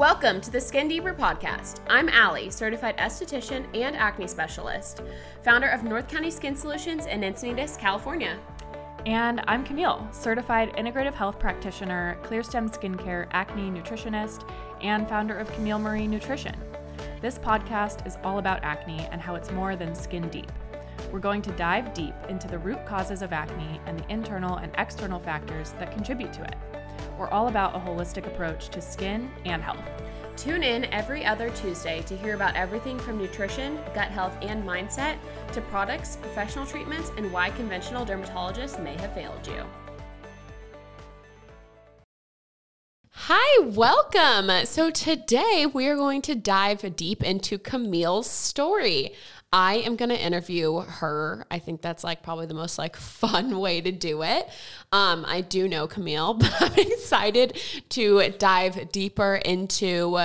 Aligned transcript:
Welcome 0.00 0.40
to 0.40 0.50
the 0.50 0.62
Skin 0.62 0.88
Deeper 0.88 1.12
podcast. 1.12 1.80
I'm 1.86 2.08
Allie, 2.08 2.48
certified 2.48 2.96
esthetician 2.96 3.66
and 3.76 3.94
acne 3.94 4.26
specialist, 4.26 5.02
founder 5.44 5.68
of 5.68 5.84
North 5.84 6.08
County 6.08 6.30
Skin 6.30 6.56
Solutions 6.56 7.04
in 7.04 7.20
Encinitas, 7.20 7.78
California. 7.78 8.38
And 9.04 9.42
I'm 9.46 9.62
Camille, 9.62 10.08
certified 10.10 10.74
integrative 10.76 11.12
health 11.12 11.38
practitioner, 11.38 12.16
ClearStem 12.22 12.74
skincare 12.74 13.28
acne 13.32 13.70
nutritionist, 13.70 14.50
and 14.80 15.06
founder 15.06 15.36
of 15.36 15.52
Camille 15.52 15.78
Marie 15.78 16.06
Nutrition. 16.06 16.56
This 17.20 17.38
podcast 17.38 18.06
is 18.06 18.16
all 18.24 18.38
about 18.38 18.64
acne 18.64 19.06
and 19.12 19.20
how 19.20 19.34
it's 19.34 19.50
more 19.50 19.76
than 19.76 19.94
skin 19.94 20.30
deep. 20.30 20.50
We're 21.12 21.18
going 21.18 21.42
to 21.42 21.50
dive 21.52 21.92
deep 21.92 22.14
into 22.30 22.48
the 22.48 22.58
root 22.58 22.86
causes 22.86 23.20
of 23.20 23.34
acne 23.34 23.78
and 23.84 24.00
the 24.00 24.10
internal 24.10 24.56
and 24.56 24.72
external 24.78 25.20
factors 25.20 25.72
that 25.72 25.92
contribute 25.92 26.32
to 26.32 26.42
it. 26.44 26.79
We're 27.20 27.28
all 27.28 27.48
about 27.48 27.76
a 27.76 27.78
holistic 27.78 28.26
approach 28.26 28.70
to 28.70 28.80
skin 28.80 29.30
and 29.44 29.62
health. 29.62 29.84
Tune 30.38 30.62
in 30.62 30.86
every 30.86 31.22
other 31.22 31.50
Tuesday 31.50 32.00
to 32.06 32.16
hear 32.16 32.34
about 32.34 32.56
everything 32.56 32.98
from 32.98 33.18
nutrition, 33.18 33.78
gut 33.94 34.08
health, 34.08 34.34
and 34.40 34.64
mindset 34.66 35.18
to 35.52 35.60
products, 35.60 36.16
professional 36.16 36.64
treatments, 36.64 37.12
and 37.18 37.30
why 37.30 37.50
conventional 37.50 38.06
dermatologists 38.06 38.82
may 38.82 38.96
have 38.96 39.12
failed 39.12 39.46
you. 39.46 39.62
Hi, 43.10 43.64
welcome. 43.66 44.64
So, 44.64 44.90
today 44.90 45.66
we 45.70 45.88
are 45.88 45.96
going 45.96 46.22
to 46.22 46.34
dive 46.34 46.96
deep 46.96 47.22
into 47.22 47.58
Camille's 47.58 48.30
story. 48.30 49.12
I 49.52 49.76
am 49.78 49.96
going 49.96 50.10
to 50.10 50.20
interview 50.20 50.80
her. 50.80 51.44
I 51.50 51.58
think 51.58 51.82
that's 51.82 52.04
like 52.04 52.22
probably 52.22 52.46
the 52.46 52.54
most 52.54 52.78
like 52.78 52.96
fun 52.96 53.58
way 53.58 53.80
to 53.80 53.90
do 53.90 54.22
it. 54.22 54.48
Um, 54.92 55.24
I 55.26 55.40
do 55.40 55.68
know 55.68 55.86
Camille, 55.86 56.34
but 56.40 56.54
I'm 56.60 56.74
excited 56.74 57.60
to 57.90 58.30
dive 58.38 58.92
deeper 58.92 59.36
into 59.36 60.18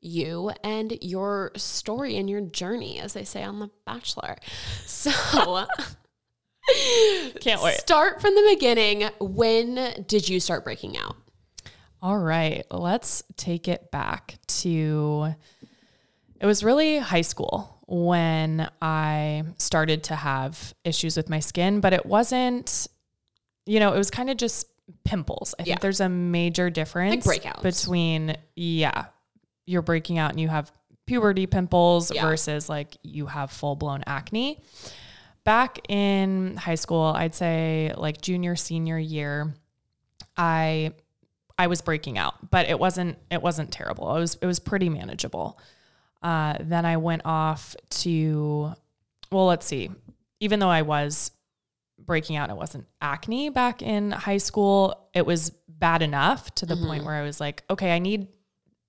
you 0.00 0.52
and 0.62 0.98
your 1.00 1.50
story 1.56 2.16
and 2.16 2.28
your 2.28 2.42
journey, 2.42 3.00
as 3.00 3.14
they 3.14 3.24
say 3.24 3.42
on 3.42 3.58
The 3.58 3.70
Bachelor. 3.86 4.36
So, 4.86 5.66
can't 7.42 7.60
wait. 7.60 7.76
Start 7.76 8.22
from 8.22 8.34
the 8.34 8.54
beginning. 8.54 9.10
When 9.20 10.04
did 10.06 10.30
you 10.30 10.40
start 10.40 10.64
breaking 10.64 10.96
out? 10.96 11.14
All 12.00 12.16
right, 12.16 12.64
let's 12.70 13.22
take 13.36 13.68
it 13.68 13.90
back 13.90 14.36
to 14.46 15.34
it 16.40 16.46
was 16.46 16.64
really 16.64 16.98
high 16.98 17.22
school 17.22 17.73
when 17.86 18.68
I 18.80 19.44
started 19.58 20.04
to 20.04 20.16
have 20.16 20.74
issues 20.84 21.16
with 21.16 21.28
my 21.28 21.40
skin, 21.40 21.80
but 21.80 21.92
it 21.92 22.06
wasn't, 22.06 22.86
you 23.66 23.78
know, 23.80 23.92
it 23.92 23.98
was 23.98 24.10
kind 24.10 24.30
of 24.30 24.36
just 24.36 24.66
pimples. 25.04 25.54
I 25.58 25.62
Yeah. 25.62 25.74
think 25.74 25.80
there's 25.80 26.00
a 26.00 26.08
major 26.08 26.70
difference 26.70 27.26
Like 27.26 27.42
breakouts. 27.42 27.62
between, 27.62 28.36
yeah, 28.56 29.06
you're 29.66 29.82
breaking 29.82 30.18
out 30.18 30.30
and 30.30 30.40
you 30.40 30.48
have 30.48 30.72
puberty 31.06 31.46
pimples 31.46 32.10
Yeah. 32.14 32.22
versus 32.22 32.68
like 32.68 32.96
you 33.02 33.26
have 33.26 33.50
full 33.50 33.76
blown 33.76 34.02
acne. 34.06 34.62
Back 35.44 35.78
in 35.90 36.56
high 36.56 36.74
school, 36.76 37.02
I'd 37.04 37.34
say 37.34 37.92
like 37.96 38.20
junior, 38.22 38.56
senior 38.56 38.98
year, 38.98 39.54
I 40.36 40.92
I 41.58 41.68
was 41.68 41.82
breaking 41.82 42.18
out, 42.18 42.50
but 42.50 42.68
it 42.68 42.78
wasn't 42.80 43.18
it 43.30 43.42
wasn't 43.42 43.70
terrible. 43.70 44.16
It 44.16 44.20
was 44.20 44.34
it 44.40 44.46
was 44.46 44.58
pretty 44.58 44.88
manageable. 44.88 45.58
Uh, 46.24 46.56
then 46.60 46.84
I 46.86 46.96
went 46.96 47.22
off 47.24 47.76
to, 48.00 48.72
well, 49.30 49.46
let's 49.46 49.66
see. 49.66 49.90
Even 50.40 50.58
though 50.58 50.70
I 50.70 50.82
was 50.82 51.30
breaking 51.98 52.36
out, 52.36 52.48
it 52.50 52.56
wasn't 52.56 52.86
acne 53.00 53.50
back 53.50 53.82
in 53.82 54.10
high 54.10 54.38
school. 54.38 55.08
It 55.14 55.26
was 55.26 55.50
bad 55.68 56.00
enough 56.02 56.52
to 56.56 56.66
the 56.66 56.74
Mm-hmm. 56.74 56.86
point 56.86 57.04
where 57.04 57.14
I 57.14 57.22
was 57.22 57.40
like, 57.40 57.62
okay, 57.68 57.94
I 57.94 57.98
need 57.98 58.28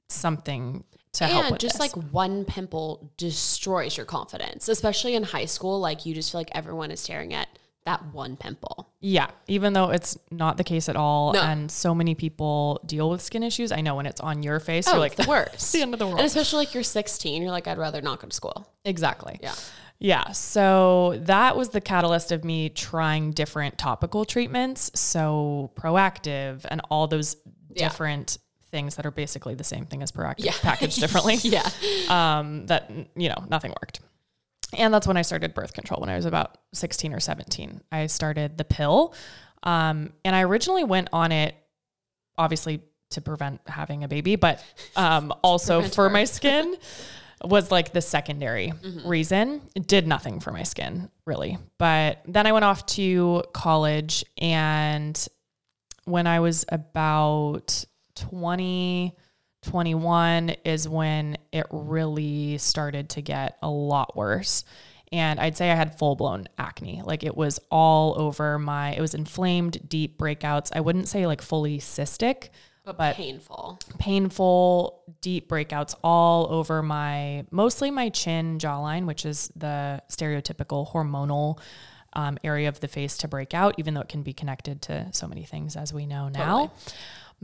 something 0.10 0.84
to 1.14 1.26
help 1.26 1.46
and 1.46 1.60
just 1.60 1.76
this. 1.80 1.96
like 1.96 2.12
one 2.12 2.46
pimple 2.46 3.12
destroys 3.18 3.96
your 3.98 4.06
confidence, 4.06 4.68
especially 4.68 5.16
in 5.16 5.24
high 5.24 5.46
school. 5.46 5.80
Like 5.80 6.06
you 6.06 6.14
just 6.14 6.32
feel 6.32 6.40
like 6.40 6.52
everyone 6.54 6.92
is 6.92 7.00
staring 7.00 7.34
at 7.34 7.48
that 7.86 8.04
one 8.14 8.36
pimple. 8.36 8.90
Yeah, 9.00 9.28
even 9.48 9.74
though 9.74 9.92
it's 9.92 10.18
not 10.32 10.58
the 10.58 10.64
case 10.64 10.90
at 10.90 10.96
all, 10.96 11.34
No. 11.34 11.42
and 11.42 11.70
so 11.70 11.94
many 11.94 12.16
people 12.16 12.80
deal 12.86 13.10
with 13.10 13.22
skin 13.22 13.44
issues. 13.44 13.72
I 13.72 13.82
know 13.82 13.96
when 13.96 14.06
it's 14.08 14.20
on 14.22 14.42
your 14.44 14.60
face, 14.60 14.88
you're 14.88 14.96
Oh, 14.96 15.00
like 15.00 15.16
the 15.16 15.26
worst. 15.30 15.72
the 15.72 15.82
end 15.82 15.94
of 15.94 16.00
the 16.00 16.06
world. 16.08 16.18
And 16.20 16.26
especially 16.26 16.66
like 16.66 16.74
you're 16.74 16.84
16, 16.84 17.42
you're 17.42 17.52
like, 17.52 17.68
I'd 17.68 17.78
rather 17.78 18.02
not 18.02 18.20
go 18.20 18.28
to 18.28 18.36
school. 18.36 18.68
exactly. 18.84 19.40
Yeah. 19.42 19.54
Yeah. 20.00 20.32
So 20.32 21.20
that 21.24 21.56
was 21.56 21.70
the 21.70 21.80
catalyst 21.80 22.32
of 22.34 22.44
me 22.44 22.70
trying 22.70 23.32
different 23.32 23.78
topical 23.78 24.26
treatments. 24.26 24.92
So 24.94 25.72
Proactiv 25.76 26.66
and 26.70 26.82
all 26.90 27.08
those 27.08 27.38
Yeah. 27.74 27.88
different 27.88 28.38
things 28.72 28.96
that 28.98 29.06
are 29.06 29.12
basically 29.12 29.56
the 29.56 29.64
same 29.64 29.86
thing 29.86 30.04
as 30.04 30.12
Proactiv 30.12 30.44
Yeah. 30.46 30.52
packaged 30.62 31.00
differently. 31.00 31.36
Yeah. 31.44 31.70
Um, 32.10 32.66
that, 32.66 32.92
you 33.16 33.30
know, 33.30 33.46
nothing 33.50 33.72
worked. 33.82 34.02
And 34.74 34.94
that's 34.94 35.08
when 35.08 35.18
I 35.18 35.22
started 35.22 35.54
birth 35.54 35.74
control 35.74 36.02
when 36.02 36.10
I 36.10 36.16
was 36.16 36.26
about 36.26 36.58
16 36.74 37.14
or 37.14 37.20
17. 37.20 37.82
I 37.92 38.08
started 38.08 38.58
the 38.58 38.66
pill. 38.66 39.14
Um, 39.64 40.12
and 40.24 40.36
I 40.36 40.42
originally 40.44 40.84
went 40.84 41.10
on 41.14 41.32
it, 41.32 41.56
obviously 42.38 42.82
to 43.12 43.22
prevent 43.22 43.62
having 43.68 44.04
a 44.04 44.08
baby, 44.08 44.36
but 44.36 44.64
um, 44.96 45.34
also 45.44 45.82
for 45.82 46.10
my 46.10 46.24
skin 46.26 46.76
was 47.44 47.70
like 47.72 47.94
the 47.94 48.02
secondary 48.02 48.72
Mm-hmm. 48.72 49.08
reason. 49.08 49.62
It 49.76 49.88
did 49.88 50.08
nothing 50.08 50.40
for 50.40 50.52
my 50.52 50.64
skin, 50.64 51.10
really. 51.26 51.58
But 51.78 52.22
then 52.28 52.48
I 52.48 52.52
went 52.52 52.66
off 52.66 52.86
to 52.88 53.44
college. 53.54 54.26
And 54.38 55.28
when 56.06 56.28
I 56.28 56.40
was 56.40 56.66
about 56.70 57.86
20, 58.16 59.16
21 59.66 60.52
is 60.64 60.88
when 60.88 61.38
it 61.52 61.66
really 61.70 62.58
started 62.58 63.10
to 63.10 63.22
get 63.22 63.58
a 63.62 63.70
lot 63.70 64.16
worse. 64.16 64.64
And 65.12 65.40
I'd 65.40 65.56
say 65.56 65.72
I 65.72 65.76
had 65.76 65.98
full 65.98 66.16
blown 66.16 66.48
acne. 66.58 67.02
Like 67.04 67.24
it 67.24 67.36
was 67.38 67.60
all 67.70 68.20
over 68.20 68.58
my, 68.60 68.94
it 68.96 69.02
was 69.02 69.14
inflamed, 69.14 69.88
deep 69.88 70.18
breakouts. 70.18 70.72
I 70.74 70.80
wouldn't 70.82 71.08
say 71.08 71.28
like 71.28 71.42
fully 71.42 71.78
cystic, 71.80 72.50
But, 72.84 72.98
But- 72.98 73.16
painful. 73.16 73.80
painful, 74.00 75.04
deep 75.22 75.50
breakouts 75.50 75.96
all 76.04 76.48
over 76.52 76.82
my, 76.84 77.46
mostly 77.52 77.92
my 77.92 78.10
chin, 78.10 78.58
jawline, 78.60 79.06
which 79.06 79.26
is 79.26 79.52
the 79.56 80.02
stereotypical 80.10 80.92
hormonal 80.92 81.60
um, 82.14 82.38
area 82.44 82.70
of 82.70 82.80
the 82.80 82.88
face 82.88 83.18
to 83.18 83.28
break 83.28 83.54
out, 83.54 83.76
even 83.78 83.94
though 83.94 84.02
it 84.02 84.08
can 84.10 84.24
be 84.24 84.34
connected 84.34 84.82
to 84.84 85.08
so 85.12 85.28
many 85.28 85.44
things 85.44 85.76
as 85.76 85.94
we 85.94 86.06
know 86.06 86.30
now. 86.30 86.72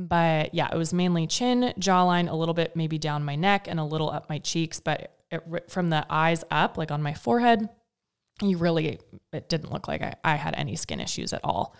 But 0.08 0.54
yeah, 0.54 0.70
it 0.72 0.78
was 0.78 0.94
mainly 0.94 1.28
chin, 1.28 1.74
jawline, 1.80 2.30
a 2.30 2.36
little 2.36 2.54
bit 2.54 2.76
maybe 2.76 2.98
down 2.98 3.24
my 3.24 3.36
neck 3.36 3.68
and 3.68 3.80
a 3.80 3.84
little 3.84 4.10
up 4.10 4.30
my 4.30 4.40
cheeks, 4.40 4.80
but 4.80 5.16
it, 5.30 5.70
from 5.70 5.90
the 5.90 6.06
eyes 6.10 6.44
up, 6.50 6.78
like 6.78 6.92
on 6.92 7.02
my 7.02 7.14
forehead, 7.14 7.70
you 8.42 8.58
really, 8.58 9.00
it 9.32 9.50
didn't 9.50 9.72
look 9.72 9.88
like 9.88 10.02
I, 10.02 10.16
I 10.24 10.36
had 10.36 10.56
any 10.56 10.76
skin 10.76 11.00
issues 11.00 11.34
at 11.34 11.42
all. 11.44 11.76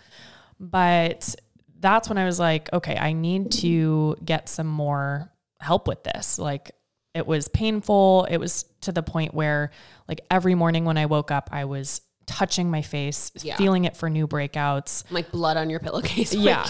But 0.60 1.34
that's 1.80 2.08
when 2.08 2.18
I 2.18 2.24
was 2.24 2.38
like, 2.38 2.72
okay, 2.72 2.96
I 2.96 3.12
need 3.12 3.50
to 3.52 4.16
get 4.24 4.48
some 4.48 4.68
more 4.68 5.32
help 5.60 5.88
with 5.88 6.04
this. 6.04 6.38
Like 6.38 6.70
it 7.14 7.26
was 7.26 7.48
painful. 7.48 8.26
It 8.30 8.38
was 8.38 8.64
to 8.82 8.92
the 8.92 9.02
point 9.02 9.34
where 9.34 9.70
like 10.08 10.20
every 10.30 10.54
morning 10.54 10.84
when 10.84 10.96
I 10.96 11.06
woke 11.06 11.30
up, 11.30 11.50
I 11.52 11.64
was 11.64 12.00
touching 12.32 12.70
my 12.70 12.80
face, 12.82 13.30
Yeah. 13.42 13.56
feeling 13.56 13.84
it 13.84 13.96
for 13.96 14.08
new 14.08 14.26
breakouts. 14.26 15.04
Like 15.10 15.30
blood 15.30 15.56
on 15.56 15.68
your 15.70 15.80
pillowcase 15.80 16.32
Yeah. 16.48 16.64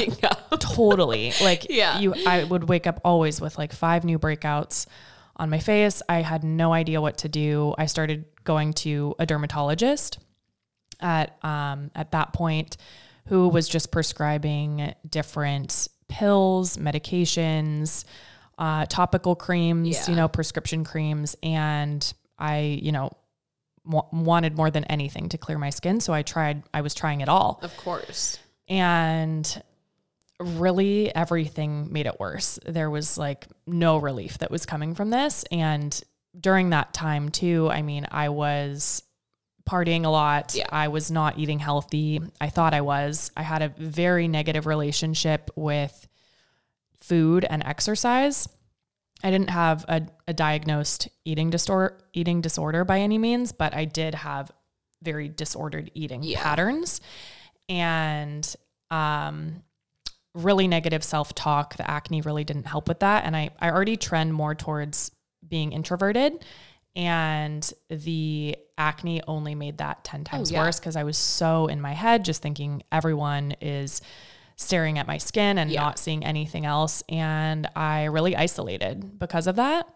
Totally. 0.58 1.32
Like 1.40 1.66
Yeah. 1.70 1.98
you 2.00 2.14
I 2.26 2.44
would 2.44 2.68
wake 2.68 2.86
up 2.86 3.00
always 3.04 3.40
with 3.40 3.56
like 3.58 3.72
five 3.72 4.04
new 4.04 4.18
breakouts 4.18 4.86
on 5.36 5.48
my 5.50 5.58
face. 5.60 6.02
I 6.08 6.22
had 6.22 6.42
no 6.44 6.72
idea 6.72 7.00
what 7.00 7.18
to 7.18 7.28
do. 7.28 7.74
I 7.78 7.86
started 7.86 8.24
going 8.44 8.72
to 8.74 9.14
a 9.18 9.26
dermatologist 9.26 10.18
at 11.00 11.36
um 11.44 11.90
at 11.94 12.10
that 12.12 12.32
point 12.32 12.76
who 13.28 13.48
was 13.48 13.68
just 13.68 13.92
prescribing 13.92 14.94
different 15.08 15.88
pills, 16.08 16.76
medications, 16.76 18.04
uh, 18.58 18.84
topical 18.86 19.34
creams, 19.36 19.88
Yeah. 19.88 20.10
you 20.10 20.16
know, 20.16 20.28
prescription 20.28 20.82
creams. 20.84 21.36
And 21.42 22.12
I, 22.38 22.58
you 22.82 22.90
know, 22.92 23.10
wa- 23.84 24.06
wanted 24.12 24.56
more 24.56 24.70
than 24.70 24.84
anything 24.84 25.28
to 25.30 25.38
clear 25.38 25.58
my 25.58 25.70
skin. 25.70 26.00
So 26.00 26.12
I 26.12 26.22
tried, 26.22 26.62
I 26.72 26.80
was 26.80 26.94
trying 26.94 27.20
it 27.20 27.28
all. 27.28 27.60
Of 27.62 27.76
course. 27.76 28.38
And 28.68 29.62
really 30.38 31.14
everything 31.14 31.92
made 31.92 32.06
it 32.06 32.18
worse. 32.18 32.58
There 32.66 32.90
was 32.90 33.18
like 33.18 33.46
no 33.66 33.98
relief 33.98 34.38
that 34.38 34.50
was 34.50 34.66
coming 34.66 34.94
from 34.94 35.10
this. 35.10 35.44
And 35.50 36.00
during 36.38 36.70
that 36.70 36.94
time, 36.94 37.28
too, 37.28 37.68
I 37.70 37.82
mean, 37.82 38.06
I 38.10 38.30
was 38.30 39.02
partying 39.68 40.04
a 40.04 40.08
lot. 40.08 40.54
Yeah. 40.54 40.66
I 40.70 40.88
was 40.88 41.10
not 41.10 41.38
eating 41.38 41.58
healthy. 41.58 42.20
I 42.40 42.48
thought 42.48 42.74
I 42.74 42.80
was. 42.80 43.30
I 43.36 43.42
had 43.42 43.62
a 43.62 43.68
very 43.68 44.28
negative 44.28 44.66
relationship 44.66 45.50
with 45.54 46.08
food 47.00 47.44
and 47.48 47.62
exercise. 47.62 48.48
I 49.22 49.30
didn't 49.30 49.50
have 49.50 49.84
a, 49.88 50.02
a 50.28 50.32
diagnosed 50.32 51.08
eating 51.24 51.50
disorder 51.50 51.98
eating 52.12 52.40
disorder 52.40 52.84
by 52.84 53.00
any 53.00 53.18
means, 53.18 53.52
but 53.52 53.74
I 53.74 53.84
did 53.84 54.14
have 54.14 54.50
very 55.02 55.28
disordered 55.28 55.90
eating 55.94 56.22
Yeah. 56.22 56.42
patterns. 56.42 57.00
And 57.68 58.54
um 58.90 59.62
really 60.34 60.66
negative 60.66 61.04
self 61.04 61.34
talk. 61.34 61.76
The 61.76 61.88
acne 61.90 62.22
really 62.22 62.44
didn't 62.44 62.66
help 62.66 62.88
with 62.88 63.00
that. 63.00 63.24
And 63.24 63.36
I, 63.36 63.50
I 63.60 63.70
already 63.70 63.96
trend 63.96 64.32
more 64.32 64.54
towards 64.54 65.10
being 65.46 65.72
introverted. 65.72 66.44
And 66.94 67.70
the 67.88 68.56
acne 68.76 69.22
only 69.26 69.54
made 69.54 69.78
that 69.78 70.04
10 70.04 70.24
times 70.24 70.50
yeah. 70.50 70.62
worse 70.62 70.78
because 70.78 70.96
I 70.96 71.04
was 71.04 71.16
so 71.16 71.66
in 71.66 71.80
my 71.80 71.92
head, 71.92 72.24
just 72.24 72.42
thinking 72.42 72.82
everyone 72.90 73.54
is 73.60 74.02
staring 74.62 74.98
at 74.98 75.06
my 75.06 75.18
skin 75.18 75.58
and 75.58 75.70
Yeah. 75.70 75.82
not 75.82 75.98
seeing 75.98 76.24
anything 76.24 76.64
else. 76.66 77.02
And 77.08 77.68
I 77.76 78.04
really 78.04 78.34
isolated 78.36 79.18
because 79.18 79.46
of 79.46 79.56
that. 79.56 79.86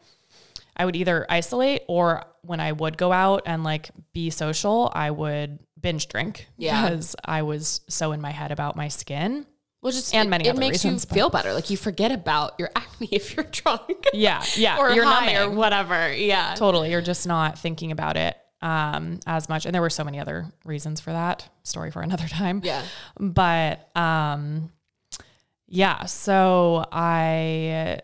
I 0.76 0.84
would 0.84 0.96
either 0.96 1.24
isolate 1.30 1.82
or 1.88 2.24
when 2.42 2.60
I 2.60 2.72
would 2.72 2.98
go 2.98 3.10
out 3.12 3.42
and 3.46 3.64
like 3.64 3.90
be 4.12 4.28
social, 4.30 4.90
I 4.94 5.10
would 5.10 5.58
binge 5.80 6.08
drink 6.08 6.48
Yeah. 6.58 6.82
because 6.88 7.16
I 7.24 7.42
was 7.42 7.80
so 7.88 8.12
in 8.12 8.20
my 8.20 8.30
head 8.30 8.52
about 8.52 8.76
my 8.76 8.88
skin. 8.88 9.46
Well, 9.82 9.92
just 9.92 10.14
And 10.14 10.26
it, 10.26 10.30
many 10.30 10.48
it 10.48 10.56
makes 10.56 10.84
reasons, 10.84 11.04
you 11.04 11.08
but- 11.08 11.14
feel 11.14 11.30
better. 11.30 11.52
Like 11.54 11.70
you 11.70 11.76
forget 11.76 12.10
about 12.12 12.54
your 12.58 12.70
acne 12.74 13.08
if 13.12 13.36
you're 13.36 13.44
drunk. 13.44 14.04
Yeah, 14.12 14.42
yeah. 14.56 14.78
or 14.78 14.90
you're 14.90 15.04
high 15.04 15.36
or 15.36 15.50
whatever. 15.50 16.12
Yeah. 16.12 16.54
Totally. 16.56 16.90
You're 16.90 17.00
just 17.02 17.26
not 17.26 17.58
thinking 17.58 17.92
about 17.92 18.16
it 18.16 18.36
um, 18.62 19.20
as 19.26 19.48
much. 19.48 19.66
And 19.66 19.74
there 19.74 19.82
were 19.82 19.90
so 19.90 20.04
many 20.04 20.18
other 20.18 20.46
reasons 20.64 21.00
for 21.00 21.12
that. 21.12 21.48
Story 21.62 21.90
for 21.90 22.02
another 22.02 22.28
time. 22.28 22.60
Yeah. 22.64 22.82
But 23.18 23.90
um, 23.96 24.70
yeah, 25.66 26.04
so 26.06 26.84
I 26.92 28.00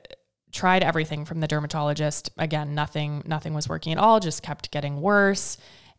tried 0.52 0.82
everything 0.82 1.24
from 1.24 1.40
the 1.40 1.48
dermatologist. 1.48 2.30
Again, 2.38 2.74
nothing 2.74 3.22
nothing 3.26 3.54
was 3.54 3.68
working 3.68 3.92
at 3.92 3.98
all, 3.98 4.20
just 4.20 4.42
kept 4.42 4.70
getting 4.70 5.00
worse. 5.00 5.56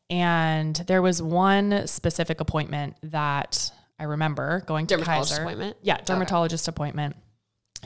And 0.10 0.76
there 0.76 1.02
was 1.02 1.22
one 1.22 1.88
specific 1.88 2.40
appointment 2.40 2.98
that 3.04 3.72
I 3.98 4.04
remember 4.04 4.62
going 4.68 4.86
to 4.88 4.96
Dermatologist 4.96 5.32
Kaiser. 5.32 5.44
appointment? 5.44 5.78
Yeah, 5.82 6.02
dermatologist 6.02 6.68
appointment. 6.68 7.16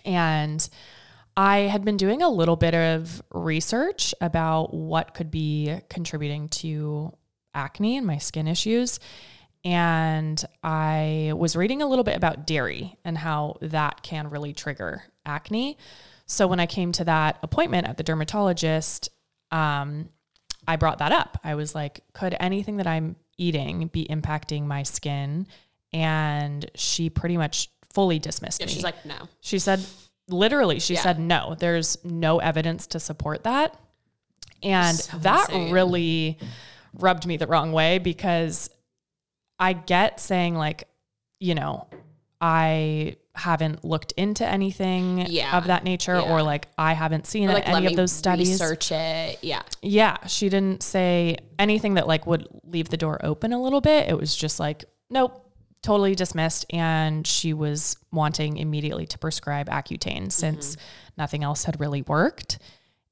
And 0.03 0.67
I 1.37 1.59
had 1.59 1.85
been 1.85 1.97
doing 1.97 2.23
a 2.23 2.29
little 2.29 2.55
bit 2.55 2.73
of 2.73 3.21
research 3.31 4.15
about 4.19 4.73
what 4.73 5.13
could 5.13 5.29
be 5.29 5.79
contributing 5.87 6.49
to 6.49 7.13
acne 7.53 7.95
and 7.97 8.07
my 8.07 8.17
skin 8.17 8.47
issues. 8.47 8.99
And 9.63 10.43
I 10.63 11.33
was 11.35 11.55
reading 11.55 11.83
a 11.83 11.87
little 11.87 12.03
bit 12.03 12.15
about 12.17 12.47
dairy 12.47 12.97
and 13.05 13.15
how 13.17 13.57
that 13.61 14.01
can 14.01 14.29
really 14.31 14.51
trigger 14.53 15.03
acne. 15.27 15.77
So 16.25 16.47
when 16.47 16.59
I 16.59 16.65
came 16.65 16.91
to 16.93 17.05
that 17.05 17.37
appointment 17.43 17.87
at 17.87 17.97
the 17.97 18.03
dermatologist, 18.03 19.09
um, 19.51 20.09
I 20.67 20.75
brought 20.75 20.97
that 20.99 21.11
up. 21.11 21.39
I 21.43 21.53
was 21.55 21.75
like, 21.75 22.01
could 22.13 22.35
anything 22.39 22.77
that 22.77 22.87
I'm 22.87 23.15
eating 23.37 23.87
be 23.87 24.07
impacting 24.09 24.65
my 24.65 24.83
skin? 24.83 25.47
And 25.93 26.69
she 26.75 27.09
pretty 27.11 27.37
much 27.37 27.69
fully 27.93 28.17
dismissed 28.19 28.59
Yeah. 28.59 28.65
me. 28.67 28.73
She's 28.73 28.83
like, 28.83 29.05
no. 29.05 29.15
She 29.41 29.59
said, 29.59 29.83
literally, 30.29 30.79
she 30.79 30.95
Yeah. 30.95 31.01
said, 31.01 31.19
no, 31.19 31.55
there's 31.57 31.97
no 32.03 32.39
evidence 32.39 32.87
to 32.87 32.99
support 32.99 33.43
that. 33.43 33.77
And 34.63 34.97
So 34.97 35.17
that 35.19 35.49
insane. 35.49 35.71
really 35.71 36.37
rubbed 36.93 37.25
me 37.25 37.37
the 37.37 37.47
wrong 37.47 37.71
way 37.71 37.97
because 37.99 38.69
I 39.59 39.73
get 39.73 40.19
saying, 40.19 40.55
like, 40.55 40.87
you 41.39 41.55
know, 41.55 41.87
I 42.41 43.15
haven't 43.35 43.85
looked 43.85 44.13
into 44.13 44.45
anything 44.45 45.25
Yeah. 45.29 45.55
of 45.57 45.67
that 45.67 45.83
nature, 45.83 46.15
Yeah. 46.15 46.31
or 46.31 46.41
like 46.41 46.67
I 46.77 46.93
haven't 46.93 47.27
seen 47.27 47.49
like, 47.49 47.67
any 47.69 47.85
of 47.85 47.95
those 47.95 48.11
studies. 48.11 48.49
research 48.49 48.91
it. 48.91 49.39
Yeah. 49.43 49.61
Yeah, 49.81 50.17
she 50.25 50.49
didn't 50.49 50.81
say 50.81 51.37
anything 51.59 51.93
that 51.95 52.07
like 52.07 52.25
would 52.25 52.47
leave 52.63 52.89
the 52.89 52.97
door 52.97 53.23
open 53.23 53.53
a 53.53 53.61
little 53.61 53.81
bit. 53.81 54.09
It 54.09 54.17
was 54.17 54.35
just 54.35 54.59
like, 54.59 54.85
nope, 55.11 55.46
totally 55.81 56.15
dismissed. 56.15 56.65
And 56.69 57.25
she 57.25 57.53
was 57.53 57.97
wanting 58.11 58.57
immediately 58.57 59.05
to 59.07 59.17
prescribe 59.17 59.69
Accutane 59.69 60.31
since 60.31 60.75
Mm-hmm. 60.75 60.81
nothing 61.17 61.43
else 61.43 61.63
had 61.65 61.79
really 61.79 62.01
worked. 62.01 62.59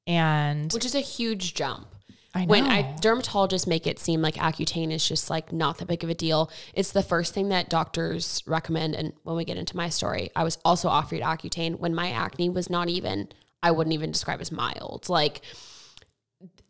And 0.07 0.71
Which 0.71 0.85
is 0.85 0.95
a 0.95 0.99
huge 0.99 1.53
jump. 1.53 1.87
I 2.33 2.41
know. 2.41 2.51
When 2.51 2.65
I 2.65 2.83
dermatologists 2.99 3.65
make 3.65 3.87
it 3.87 3.97
seem 3.97 4.21
like 4.21 4.35
Accutane 4.35 4.91
is 4.91 5.07
just 5.07 5.29
like 5.29 5.53
not 5.53 5.77
that 5.77 5.87
big 5.87 6.03
of 6.03 6.09
a 6.09 6.13
deal, 6.13 6.51
it's 6.73 6.91
the 6.91 7.01
first 7.01 7.33
thing 7.33 7.47
that 7.49 7.69
doctors 7.69 8.43
recommend. 8.45 8.93
And 8.93 9.13
when 9.23 9.37
we 9.37 9.45
get 9.45 9.57
into 9.57 9.77
my 9.77 9.87
story, 9.87 10.31
I 10.35 10.43
was 10.43 10.57
also 10.65 10.89
offered 10.89 11.21
Accutane 11.21 11.79
when 11.79 11.95
my 11.95 12.11
acne 12.11 12.49
was 12.49 12.69
not 12.69 12.89
even, 12.89 13.29
I 13.63 13.71
wouldn't 13.71 13.93
even 13.93 14.11
describe 14.11 14.41
as 14.41 14.51
mild. 14.51 15.07
Like 15.07 15.41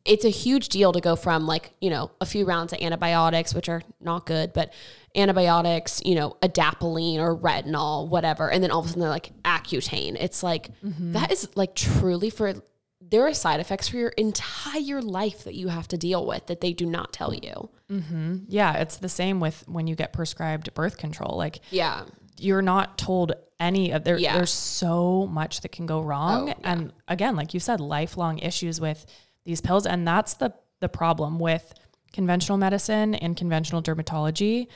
it's 0.06 0.24
a 0.24 0.30
huge 0.30 0.70
deal 0.70 0.92
to 0.92 1.02
go 1.02 1.16
from 1.16 1.48
like, 1.48 1.72
you 1.82 1.90
know, 1.90 2.12
a 2.22 2.26
few 2.26 2.46
rounds 2.46 2.72
of 2.74 2.80
antibiotics, 2.80 3.54
which 3.56 3.68
are 3.68 3.82
not 4.00 4.26
good, 4.28 4.54
but 4.54 4.72
antibiotics, 5.16 6.02
you 6.06 6.14
know, 6.16 6.38
adapalene 6.42 7.18
or 7.18 7.36
retinol, 7.36 8.08
whatever. 8.08 8.50
And 8.52 8.64
then 8.64 8.70
all 8.72 8.80
of 8.82 8.86
a 8.86 8.90
sudden 8.90 9.02
they're 9.02 9.10
like 9.10 9.32
Accutane. 9.44 10.16
It's 10.20 10.44
like, 10.44 10.70
mm-hmm. 10.82 11.14
that 11.14 11.32
is 11.32 11.50
like 11.56 11.76
truly 11.76 12.30
for, 12.30 12.54
there 13.02 13.26
are 13.28 13.34
side 13.34 13.60
effects 13.60 13.88
for 13.88 13.98
your 13.98 14.10
entire 14.10 15.02
life 15.02 15.44
that 15.46 15.56
you 15.56 15.70
have 15.70 15.88
to 15.90 15.98
deal 15.98 16.26
with 16.26 16.46
that 16.48 16.62
they 16.62 16.74
do 16.74 16.86
not 16.86 17.12
tell 17.14 17.34
you. 17.34 17.70
Mm-hmm. 17.90 18.38
yeah, 18.48 18.78
it's 18.78 18.98
the 18.98 19.10
same 19.10 19.40
with 19.40 19.64
when 19.68 19.86
you 19.88 19.96
get 19.96 20.12
prescribed 20.14 20.74
birth 20.74 20.98
control. 20.98 21.38
Like 21.38 21.60
Yeah. 21.72 22.04
you're 22.40 22.64
not 22.64 22.98
told 22.98 23.34
any 23.60 23.92
of 23.92 24.04
there. 24.04 24.18
Yeah. 24.18 24.36
There's 24.36 24.52
so 24.52 25.28
much 25.28 25.62
that 25.62 25.72
can 25.72 25.86
go 25.86 26.02
wrong, 26.02 26.44
Oh, 26.44 26.48
yeah. 26.48 26.54
and 26.72 26.94
again, 27.08 27.36
like 27.36 27.54
you 27.54 27.60
said, 27.60 27.80
lifelong 27.80 28.40
issues 28.40 28.82
with 28.82 29.06
these 29.46 29.62
pills, 29.62 29.86
and 29.86 30.08
that's 30.08 30.36
the 30.36 30.54
the 30.82 30.90
problem 30.90 31.40
with 31.40 31.74
conventional 32.14 32.58
medicine 32.58 33.16
and 33.16 33.36
conventional 33.38 33.82
dermatology. 33.82 34.68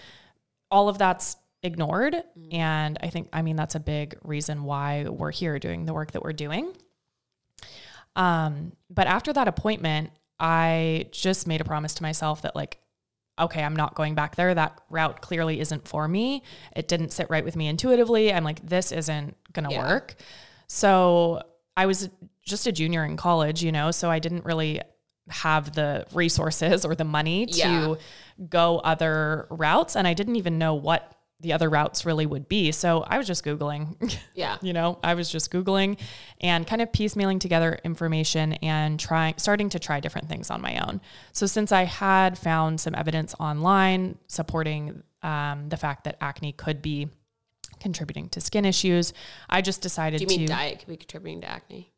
All 0.72 0.88
of 0.90 0.98
that's 0.98 1.36
ignored, 1.64 2.14
Mm-hmm. 2.14 2.56
and 2.56 2.98
I 3.02 3.10
think 3.10 3.30
I 3.34 3.42
mean 3.42 3.56
that's 3.56 3.76
a 3.76 3.80
big 3.80 4.18
reason 4.24 4.64
why 4.64 5.04
we're 5.10 5.32
here 5.32 5.60
doing 5.60 5.86
the 5.86 5.94
work 5.94 6.12
that 6.14 6.24
we're 6.24 6.34
doing. 6.34 6.74
Um, 8.16 8.74
but 8.90 9.08
after 9.08 9.32
that 9.34 9.48
appointment, 9.48 10.12
I 10.40 11.08
just 11.12 11.48
made 11.48 11.62
a 11.62 11.66
promise 11.66 11.94
to 11.96 12.04
myself 12.04 12.42
that 12.44 12.56
like 12.56 12.80
okay, 13.42 13.64
I'm 13.64 13.74
not 13.76 13.96
going 13.96 14.16
back 14.16 14.36
there. 14.36 14.54
That 14.54 14.82
route 14.90 15.22
clearly 15.22 15.62
isn't 15.62 15.88
for 15.88 16.10
me. 16.10 16.44
It 16.76 16.90
didn't 16.90 17.14
sit 17.14 17.30
right 17.30 17.46
with 17.46 17.56
me 17.56 17.68
intuitively. 17.70 18.34
I'm 18.34 18.44
like, 18.44 18.60
this 18.68 18.92
isn't 18.92 19.38
going 19.54 19.66
to 19.66 19.72
Yeah. 19.74 19.88
work. 19.88 20.16
So 20.68 21.42
I 21.78 21.86
was 21.86 22.10
just 22.46 22.68
a 22.68 22.72
junior 22.72 23.04
in 23.06 23.18
college, 23.18 23.64
you 23.64 23.72
know, 23.72 23.92
so 23.92 24.10
I 24.10 24.20
didn't 24.20 24.46
really 24.46 24.82
have 25.30 25.74
the 25.74 26.06
resources 26.14 26.86
or 26.86 26.96
the 26.96 27.04
money 27.04 27.46
to 27.46 27.58
Yeah. 27.58 27.96
go 28.50 28.80
other 28.80 29.48
routes. 29.52 29.96
And 29.96 30.08
I 30.08 30.14
didn't 30.14 30.38
even 30.38 30.58
know 30.58 30.74
what 30.74 31.16
the 31.42 31.54
other 31.54 31.70
routes 31.70 32.06
really 32.06 32.26
would 32.26 32.50
be. 32.50 32.72
So 32.74 33.02
I 33.04 33.18
was 33.18 33.26
just 33.28 33.46
Googling. 33.46 33.96
Yeah. 34.36 34.58
you 34.62 34.74
know, 34.74 35.00
I 35.04 35.14
was 35.14 35.30
just 35.30 35.52
Googling 35.52 36.00
and 36.42 36.66
kind 36.66 36.82
of 36.82 36.92
piecemealing 36.92 37.40
together 37.40 37.78
information 37.84 38.54
and 38.54 39.00
trying, 39.00 39.36
starting 39.38 39.70
to 39.70 39.80
try 39.80 40.00
different 40.00 40.28
things 40.30 40.50
on 40.50 40.62
my 40.62 40.80
own. 40.80 41.00
So 41.34 41.46
since 41.46 41.72
I 41.72 41.84
had 41.84 42.38
found 42.38 42.80
some 42.82 42.96
evidence 42.96 43.36
online 43.40 44.18
supporting 44.28 45.04
um, 45.24 45.70
the 45.70 45.78
fact 45.78 46.06
that 46.06 46.18
acne 46.22 46.54
could 46.54 46.82
be 46.82 47.08
contributing 47.80 48.30
to 48.30 48.42
skin 48.42 48.66
issues, 48.66 49.14
I 49.50 49.62
just 49.62 49.82
decided 49.82 50.18
Do 50.20 50.24
you 50.24 50.30
mean 50.40 50.48
to. 50.48 50.54
diet 50.54 50.80
could 50.80 50.88
be 50.88 50.98
contributing 50.98 51.42
to 51.42 51.50
acne? 51.50 51.92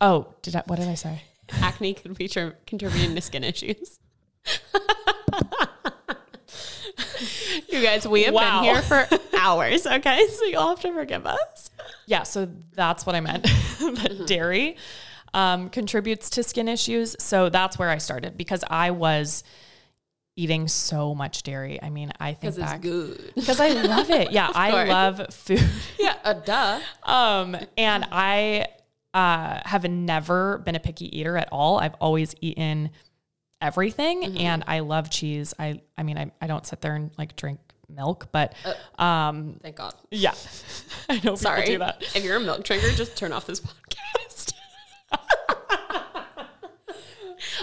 Oh, 0.00 0.34
did 0.42 0.56
I, 0.56 0.62
what 0.66 0.78
did 0.78 0.88
I 0.88 0.94
say? 0.94 1.22
acne 1.62 1.94
can 1.94 2.12
be 2.12 2.26
tr- 2.28 2.50
contributing 2.66 3.14
to 3.14 3.20
skin 3.20 3.44
issues. 3.44 3.98
you 7.68 7.82
guys, 7.82 8.06
we 8.06 8.24
have 8.24 8.34
Wow. 8.34 8.62
been 8.62 8.74
here 8.74 8.82
for 8.82 9.08
hours, 9.38 9.86
okay? 9.86 10.26
So 10.28 10.44
you'll 10.46 10.68
have 10.68 10.80
to 10.80 10.92
forgive 10.92 11.26
us. 11.26 11.70
Yeah, 12.06 12.22
so 12.24 12.48
that's 12.74 13.06
what 13.06 13.14
I 13.14 13.20
meant. 13.20 13.44
that 13.80 14.24
dairy 14.26 14.76
um, 15.34 15.70
contributes 15.70 16.30
to 16.30 16.42
skin 16.42 16.68
issues. 16.68 17.16
So 17.18 17.48
that's 17.48 17.78
where 17.78 17.90
I 17.90 17.98
started 17.98 18.36
because 18.36 18.64
I 18.68 18.90
was 18.90 19.44
eating 20.36 20.68
so 20.68 21.14
much 21.14 21.42
dairy. 21.42 21.82
I 21.82 21.90
mean, 21.90 22.12
I 22.20 22.34
think 22.34 22.56
it's 22.58 22.72
good. 22.74 23.32
because 23.34 23.58
I 23.60 23.68
love 23.68 24.10
it. 24.10 24.30
Yeah, 24.32 24.50
I 24.54 24.84
love 24.84 25.32
food. 25.32 25.64
Yeah, 25.98 26.14
uh, 26.24 26.34
duh. 26.34 26.80
Um, 27.02 27.56
and 27.78 28.06
I 28.12 28.66
uh, 29.16 29.60
have 29.64 29.84
never 29.88 30.58
been 30.58 30.74
a 30.74 30.80
picky 30.80 31.06
eater 31.18 31.36
at 31.36 31.48
all. 31.50 31.78
I've 31.78 31.94
always 31.94 32.34
eaten 32.40 32.90
everything, 33.60 34.22
Mm-hmm. 34.22 34.36
and 34.38 34.64
I 34.66 34.80
love 34.80 35.08
cheese. 35.10 35.54
I, 35.58 35.80
I 35.96 36.02
mean, 36.02 36.18
I, 36.18 36.30
I 36.42 36.46
don't 36.46 36.66
sit 36.66 36.80
there 36.82 36.94
and 36.94 37.10
like 37.16 37.34
drink 37.36 37.58
milk, 37.88 38.28
but 38.32 38.54
Uh, 38.98 39.02
um, 39.02 39.58
Thank 39.62 39.76
God. 39.76 39.94
yeah, 40.10 40.34
I 41.08 41.20
know 41.24 41.34
Sorry. 41.36 41.64
do 41.64 41.78
that. 41.78 42.02
If 42.14 42.24
you're 42.24 42.36
a 42.36 42.40
milk 42.40 42.62
drinker, 42.64 42.90
just 42.90 43.16
turn 43.16 43.32
off 43.32 43.46
this 43.46 43.60
podcast. 43.60 44.52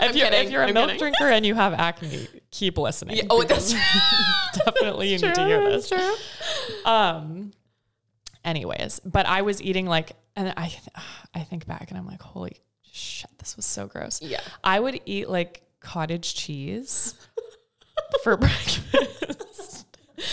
If 0.01 0.15
you're, 0.15 0.25
kidding. 0.27 0.45
if 0.47 0.51
you're 0.51 0.63
a 0.63 0.67
I'm 0.67 0.73
milk 0.73 0.87
kidding. 0.87 0.99
drinker 0.99 1.29
and 1.29 1.45
you 1.45 1.55
have 1.55 1.73
acne, 1.73 2.27
keep 2.51 2.77
listening. 2.77 3.17
Yeah, 3.17 3.23
oh, 3.29 3.43
that's 3.43 3.73
definitely 4.65 5.09
you 5.13 5.19
need 5.19 5.35
to 5.35 5.45
hear 5.45 5.69
That's 5.69 5.89
this. 5.89 5.99
true. 6.85 6.91
Um, 6.91 7.51
anyways, 8.43 8.99
but 9.05 9.25
I 9.25 9.41
was 9.43 9.61
eating 9.61 9.85
like, 9.85 10.13
and 10.35 10.53
I, 10.57 10.73
I 11.33 11.39
think 11.41 11.65
back 11.67 11.87
and 11.89 11.97
I'm 11.97 12.05
like, 12.07 12.21
holy 12.21 12.57
shit, 12.91 13.29
this 13.39 13.55
was 13.55 13.65
so 13.65 13.87
gross. 13.87 14.21
Yeah. 14.21 14.41
I 14.63 14.79
would 14.79 15.01
eat 15.05 15.29
like 15.29 15.63
cottage 15.79 16.35
cheese 16.35 17.15
for 18.23 18.37
breakfast. 18.37 19.85
Wait, 20.15 20.25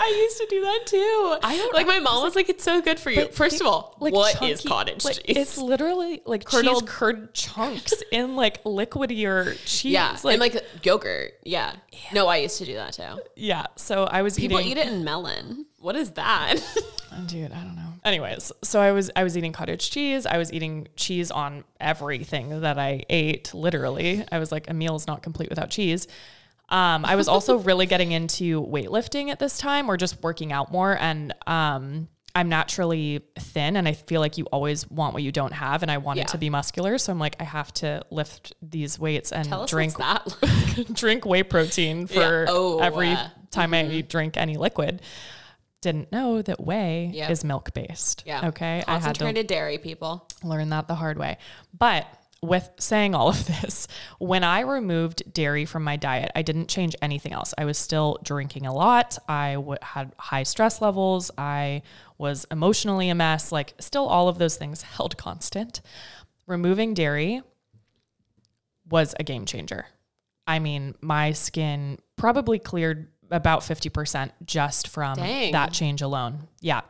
I 0.00 0.14
used 0.20 0.36
to 0.38 0.46
do 0.50 0.60
that 0.60 0.80
too. 0.86 1.36
I 1.42 1.56
don't 1.56 1.72
like 1.72 1.86
my 1.86 2.00
mom 2.00 2.22
was 2.22 2.36
like, 2.36 2.48
"It's 2.50 2.62
so 2.64 2.82
good 2.82 2.98
for 3.00 3.10
you." 3.10 3.28
First 3.28 3.60
of 3.62 3.66
all, 3.66 3.96
like 3.98 4.12
what 4.12 4.34
is 4.42 4.58
chunky- 4.62 4.68
cottage 4.68 5.04
like, 5.06 5.14
cheese? 5.24 5.36
It's 5.36 5.56
literally 5.58 6.20
like 6.26 6.44
Curdled- 6.44 6.82
cheese 6.82 6.88
curd 6.90 7.34
chunks 7.34 7.94
in 8.12 8.36
like 8.36 8.62
liquidier 8.64 9.56
cheese. 9.64 9.92
yeah, 9.92 10.16
and 10.24 10.38
like 10.40 10.62
yogurt. 10.84 11.32
Yeah. 11.44 11.72
No, 12.12 12.26
I 12.26 12.38
used 12.38 12.58
to 12.58 12.66
do 12.66 12.74
that 12.74 12.92
too. 12.94 13.20
yeah. 13.36 13.66
So 13.76 14.04
I 14.04 14.20
was 14.22 14.36
People 14.36 14.60
eating. 14.60 14.72
eat 14.72 14.78
it 14.78 14.88
in 14.88 15.02
melon. 15.04 15.64
What 15.78 15.96
is 15.96 16.10
that? 16.12 16.56
Dude, 17.26 17.52
I 17.52 17.62
don't 17.62 17.76
know. 17.76 17.87
Anyways, 18.08 18.50
so 18.64 18.80
I 18.80 18.92
was 18.92 19.10
I 19.14 19.22
was 19.22 19.36
eating 19.36 19.52
cottage 19.52 19.90
cheese. 19.90 20.24
I 20.24 20.38
was 20.38 20.50
eating 20.50 20.88
cheese 20.96 21.30
on 21.30 21.62
everything 21.78 22.62
that 22.62 22.78
I 22.78 23.04
ate. 23.10 23.52
Literally, 23.52 24.24
I 24.32 24.38
was 24.38 24.50
like, 24.50 24.68
a 24.70 24.74
meal 24.74 24.96
is 24.96 25.06
not 25.06 25.22
complete 25.22 25.50
without 25.50 25.68
cheese. 25.68 26.08
Um, 26.70 27.04
I 27.04 27.16
was 27.16 27.28
also 27.28 27.58
really 27.68 27.84
getting 27.86 28.12
into 28.12 28.62
weightlifting 28.64 29.28
at 29.28 29.38
this 29.38 29.58
time, 29.58 29.90
or 29.90 29.98
just 29.98 30.22
working 30.22 30.52
out 30.52 30.72
more. 30.72 30.96
And 30.98 31.34
um, 31.46 32.08
I'm 32.34 32.48
naturally 32.48 33.20
thin, 33.38 33.76
and 33.76 33.86
I 33.86 33.92
feel 33.92 34.22
like 34.22 34.38
you 34.38 34.44
always 34.46 34.90
want 34.90 35.12
what 35.12 35.22
you 35.22 35.30
don't 35.32 35.52
have, 35.52 35.82
and 35.82 35.90
I 35.90 35.98
wanted 35.98 36.20
Yeah. 36.20 36.26
to 36.28 36.38
be 36.38 36.48
muscular. 36.48 36.96
So 36.96 37.12
I'm 37.12 37.18
like, 37.18 37.36
I 37.40 37.44
have 37.44 37.72
to 37.74 38.02
lift 38.10 38.54
these 38.62 38.98
weights 38.98 39.32
and 39.32 39.46
Tell 39.46 39.66
drink 39.66 39.94
drink 40.92 41.26
whey 41.26 41.42
protein 41.42 42.06
for 42.06 42.46
Oh, 42.48 42.78
every 42.78 43.10
uh, 43.10 43.28
time 43.50 43.74
I 43.74 44.00
drink 44.00 44.38
any 44.38 44.56
liquid. 44.56 45.02
Didn't 45.80 46.10
know 46.10 46.42
that 46.42 46.60
whey 46.60 47.10
Yep. 47.14 47.30
is 47.30 47.44
milk 47.44 47.72
based. 47.72 48.24
Yeah. 48.26 48.48
Okay. 48.48 48.82
I 48.86 48.92
had 48.94 49.14
to 49.14 49.20
Concentrated 49.20 49.46
dairy, 49.46 49.78
people. 49.78 50.26
learn 50.42 50.70
that 50.70 50.88
the 50.88 50.94
hard 50.96 51.18
way. 51.18 51.38
But 51.76 52.06
with 52.42 52.68
saying 52.78 53.14
all 53.14 53.28
of 53.28 53.46
this, 53.62 53.86
when 54.18 54.42
I 54.44 54.60
removed 54.60 55.32
dairy 55.32 55.64
from 55.64 55.84
my 55.84 55.96
diet, 55.96 56.30
I 56.34 56.42
didn't 56.42 56.68
change 56.68 56.94
anything 57.02 57.32
else. 57.32 57.54
I 57.56 57.64
was 57.64 57.78
still 57.78 58.18
drinking 58.24 58.66
a 58.66 58.72
lot. 58.74 59.18
I 59.28 59.54
w- 59.54 59.76
had 59.82 60.12
high 60.18 60.42
stress 60.44 60.80
levels. 60.80 61.30
I 61.38 61.82
was 62.16 62.44
emotionally 62.50 63.08
a 63.08 63.14
mess. 63.14 63.52
Like, 63.52 63.74
still, 63.80 64.06
all 64.06 64.28
of 64.28 64.38
those 64.38 64.56
things 64.56 64.82
held 64.96 65.16
constant. 65.16 65.80
Removing 66.46 66.94
dairy 66.94 67.42
was 68.88 69.14
a 69.20 69.24
game 69.24 69.44
changer. 69.44 69.86
I 70.46 70.58
mean, 70.60 70.94
my 71.00 71.32
skin 71.32 71.98
probably 72.16 72.58
cleared 72.58 73.08
about 73.30 73.60
50% 73.60 74.30
just 74.44 74.88
from 74.88 75.16
Dang. 75.16 75.52
that 75.52 75.72
change 75.72 76.02
alone. 76.02 76.48
Yeah. 76.60 76.80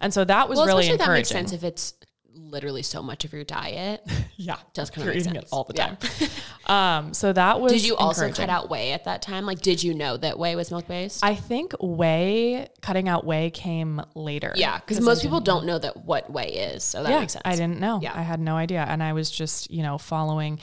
And 0.00 0.12
so 0.14 0.24
that 0.24 0.48
was 0.48 0.58
Well, 0.58 0.66
really 0.66 0.82
especially 0.82 0.98
that 0.98 1.12
makes 1.12 1.28
sense 1.28 1.52
if 1.52 1.64
it's 1.64 1.94
literally 2.34 2.82
so 2.82 3.02
much 3.02 3.24
of 3.24 3.32
your 3.32 3.44
diet. 3.44 4.02
Yeah, 4.40 4.56
Does 4.72 4.90
kind 4.90 5.04
you're 5.04 5.14
of 5.14 5.18
eating 5.20 5.32
sense. 5.34 5.46
it 5.46 5.52
all 5.52 5.64
the 5.64 5.74
Yeah. 5.76 5.96
time. 5.96 7.06
um, 7.06 7.12
so 7.12 7.32
that 7.32 7.60
was. 7.60 7.72
Did 7.72 7.84
you 7.84 7.96
also 7.96 8.30
cut 8.30 8.48
out 8.48 8.70
whey 8.70 8.92
at 8.92 9.02
that 9.04 9.20
time? 9.20 9.44
Like, 9.46 9.60
did 9.60 9.82
you 9.82 9.94
know 9.94 10.16
that 10.16 10.38
whey 10.38 10.54
was 10.54 10.70
milk 10.70 10.86
based? 10.86 11.24
I 11.24 11.34
think 11.34 11.74
whey 11.80 12.68
cutting 12.80 13.08
out 13.08 13.24
whey 13.26 13.50
came 13.50 14.00
later. 14.14 14.52
Yeah, 14.54 14.78
cuz 14.78 15.00
most 15.00 15.22
people 15.22 15.40
don't 15.40 15.66
know 15.66 15.76
that 15.80 16.04
what 16.04 16.30
whey 16.30 16.50
is, 16.50 16.84
so 16.84 17.02
that 17.02 17.10
yeah, 17.10 17.18
makes 17.18 17.32
sense. 17.32 17.42
I 17.44 17.56
didn't 17.56 17.80
know. 17.80 17.98
Yeah. 18.00 18.12
I 18.14 18.22
had 18.22 18.38
no 18.38 18.54
idea, 18.56 18.84
and 18.88 19.02
I 19.02 19.12
was 19.12 19.28
just 19.28 19.72
you 19.72 19.82
know 19.82 19.98
following. 19.98 20.60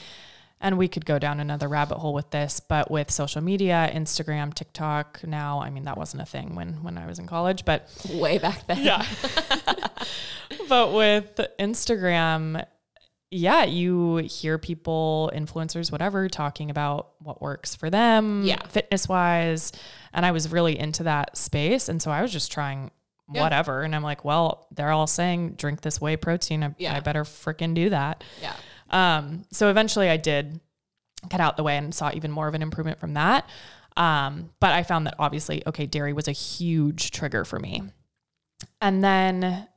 And 0.61 0.77
we 0.77 0.87
could 0.87 1.05
go 1.05 1.19
down 1.19 1.39
another 1.39 1.67
rabbit 1.67 1.97
hole 1.97 2.13
with 2.13 2.31
this, 2.31 2.59
but 2.59 2.89
with 2.89 3.11
social 3.11 3.41
media, 3.41 3.91
Instagram, 3.93 4.53
TikTok. 4.53 5.21
Now, 5.25 5.61
I 5.61 5.69
mean, 5.69 5.83
that 5.83 5.97
wasn't 5.97 6.23
a 6.23 6.25
thing 6.25 6.55
when 6.55 6.81
when 6.81 6.97
I 6.97 7.05
was 7.05 7.19
in 7.19 7.27
college, 7.27 7.65
but 7.65 7.89
Way 8.09 8.37
back 8.37 8.65
then. 8.67 8.79
Yeah. 8.83 9.05
but 10.69 10.93
with 10.93 11.39
Instagram, 11.59 12.65
yeah, 13.31 13.65
you 13.65 14.17
hear 14.17 14.57
people, 14.57 15.31
influencers, 15.35 15.91
whatever, 15.91 16.29
talking 16.29 16.69
about 16.69 17.09
what 17.19 17.41
works 17.41 17.75
for 17.75 17.89
them, 17.89 18.43
Yeah. 18.43 18.65
fitness 18.67 19.09
wise. 19.09 19.71
And 20.13 20.25
I 20.25 20.31
was 20.31 20.51
really 20.51 20.79
into 20.79 21.03
that 21.03 21.35
space. 21.37 21.89
And 21.89 22.01
so 22.01 22.11
I 22.11 22.21
was 22.21 22.31
just 22.31 22.51
trying 22.51 22.91
Yeah. 23.31 23.41
whatever. 23.41 23.81
And 23.81 23.95
I'm 23.95 24.03
like, 24.03 24.23
well, 24.23 24.67
they're 24.71 24.91
all 24.91 25.07
saying 25.07 25.55
drink 25.55 25.81
this 25.81 25.99
whey 25.99 26.15
protein. 26.15 26.63
I, 26.63 26.75
Yeah. 26.77 26.95
I 26.95 26.99
better 27.01 27.23
freaking 27.23 27.73
do 27.73 27.89
that. 27.89 28.23
Yeah. 28.41 28.53
Um, 28.89 29.45
so 29.51 29.69
eventually 29.69 30.09
I 30.09 30.17
did 30.17 30.59
cut 31.29 31.39
out 31.39 31.57
the 31.57 31.63
whey 31.63 31.77
and 31.77 31.93
saw 31.93 32.11
even 32.13 32.31
more 32.31 32.47
of 32.47 32.53
an 32.53 32.61
improvement 32.61 32.99
from 32.99 33.13
that. 33.15 33.49
Um, 33.97 34.51
but 34.59 34.71
I 34.71 34.83
found 34.83 35.07
that 35.07 35.15
obviously, 35.19 35.63
okay, 35.65 35.85
dairy 35.85 36.13
was 36.13 36.27
a 36.27 36.33
huge 36.33 37.11
trigger 37.11 37.45
for 37.45 37.59
me. 37.59 37.83
And 38.81 39.03
then 39.03 39.67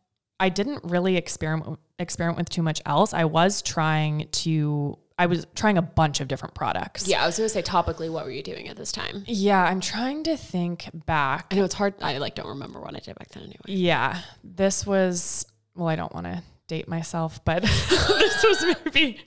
I 0.40 0.48
didn't 0.48 0.84
really 0.84 1.16
experiment 1.16 1.78
experiment 1.98 2.38
with 2.38 2.48
too 2.48 2.62
much 2.62 2.80
else. 2.86 3.12
I 3.12 3.24
was 3.24 3.62
trying 3.62 4.28
to 4.28 4.98
I 5.18 5.26
was 5.26 5.46
trying 5.56 5.78
a 5.78 5.82
bunch 5.82 6.20
of 6.20 6.28
different 6.28 6.54
products. 6.54 7.08
Yeah, 7.08 7.22
I 7.22 7.26
was 7.26 7.36
gonna 7.36 7.48
say 7.48 7.62
topically, 7.62 8.10
what 8.10 8.24
were 8.24 8.30
you 8.30 8.42
doing 8.42 8.68
at 8.68 8.76
this 8.76 8.92
time? 8.92 9.24
Yeah, 9.26 9.62
I'm 9.62 9.80
trying 9.80 10.22
to 10.24 10.36
think 10.36 10.88
back. 11.06 11.46
I 11.50 11.56
know 11.56 11.64
it's 11.64 11.74
hard. 11.74 11.94
I 12.00 12.18
like 12.18 12.36
don't 12.36 12.48
remember 12.48 12.80
what 12.80 12.94
I 12.94 13.00
did 13.00 13.16
back 13.16 13.28
then 13.30 13.42
anyway. 13.44 13.58
Yeah, 13.66 14.20
this 14.44 14.86
was, 14.86 15.44
well, 15.74 15.88
I 15.88 15.96
don't 15.96 16.14
want 16.14 16.26
to 16.26 16.42
date 16.68 16.86
myself, 16.86 17.44
but 17.44 17.62
this 17.62 18.44
was 18.44 18.76
maybe, 18.84 19.20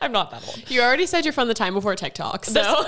I'm 0.00 0.12
not 0.12 0.30
that 0.32 0.46
old. 0.46 0.70
You 0.70 0.82
already 0.82 1.06
said 1.06 1.24
you're 1.24 1.32
from 1.32 1.48
the 1.48 1.54
time 1.54 1.72
before 1.72 1.96
TikTok, 1.96 2.44
so 2.44 2.84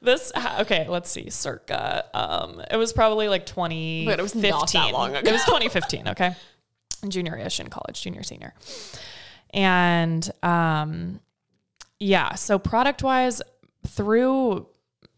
This, 0.00 0.30
okay, 0.60 0.86
let's 0.88 1.10
see, 1.10 1.30
circa, 1.30 2.04
um, 2.14 2.62
it 2.70 2.76
was 2.76 2.92
probably 2.92 3.28
like 3.28 3.46
2015. 3.46 4.06
But 4.06 4.20
it 4.20 4.22
was 4.22 4.34
not 4.34 4.70
that 4.72 4.92
long 4.92 5.16
ago. 5.16 5.28
It 5.28 5.32
was 5.32 5.44
2015, 5.44 6.08
okay? 6.08 6.36
Junior-ish 7.08 7.60
in 7.60 7.68
college, 7.68 8.00
junior, 8.00 8.22
senior. 8.22 8.54
And, 9.52 10.30
um, 10.42 11.20
yeah, 11.98 12.34
so 12.34 12.58
product-wise, 12.58 13.42
through 13.86 14.66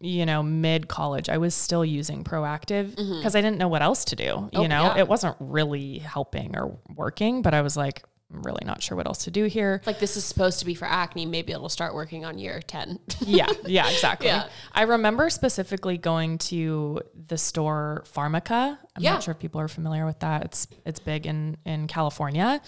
you 0.01 0.25
know, 0.27 0.43
mid 0.43 0.89
college, 0.89 1.29
I 1.29 1.37
was 1.39 1.55
still 1.55 1.85
using 1.85 2.25
Proactiv 2.25 2.97
because 2.97 3.35
I 3.35 3.41
didn't 3.41 3.59
know 3.59 3.69
what 3.69 3.83
else 3.83 4.05
to 4.07 4.17
do. 4.17 4.25
Mm-hmm. 4.25 4.57
Oh, 4.57 4.63
you 4.63 4.69
know, 4.69 4.83
yeah. 4.95 4.99
it 4.99 5.09
wasn't 5.09 5.37
really 5.41 5.99
helping 5.99 6.57
or 6.57 6.79
working, 6.95 7.43
but 7.43 7.53
I 7.55 7.61
was 7.63 7.77
like, 7.77 8.03
I'm 8.33 8.43
really 8.43 8.63
not 8.65 8.81
sure 8.81 8.97
what 8.97 9.07
else 9.09 9.25
to 9.25 9.31
do 9.33 9.45
here. 9.47 9.83
like 9.87 9.99
this 9.99 10.17
is 10.17 10.25
supposed 10.25 10.61
to 10.61 10.65
be 10.65 10.75
for 10.75 10.85
acne. 10.87 11.27
Maybe 11.27 11.53
it'll 11.53 11.69
start 11.69 11.95
working 11.95 12.25
on 12.25 12.39
year 12.39 12.61
ten. 12.65 13.01
yeah, 13.21 13.49
yeah, 13.67 13.91
exactly. 13.91 14.29
Yeah. 14.29 14.49
I 14.73 14.83
remember 14.83 15.29
specifically 15.31 15.99
going 15.99 16.39
to 16.39 17.01
the 17.27 17.37
store 17.37 18.05
Pharmaca. 18.07 18.79
I'm 18.97 19.03
Yeah. 19.03 19.15
not 19.15 19.25
sure 19.25 19.33
if 19.33 19.41
people 19.41 19.61
are 19.61 19.67
familiar 19.69 20.07
with 20.07 20.21
that. 20.21 20.45
It's 20.45 20.69
it's 20.87 21.01
big 21.01 21.27
in 21.27 21.57
in 21.67 21.89
California. 21.89 22.63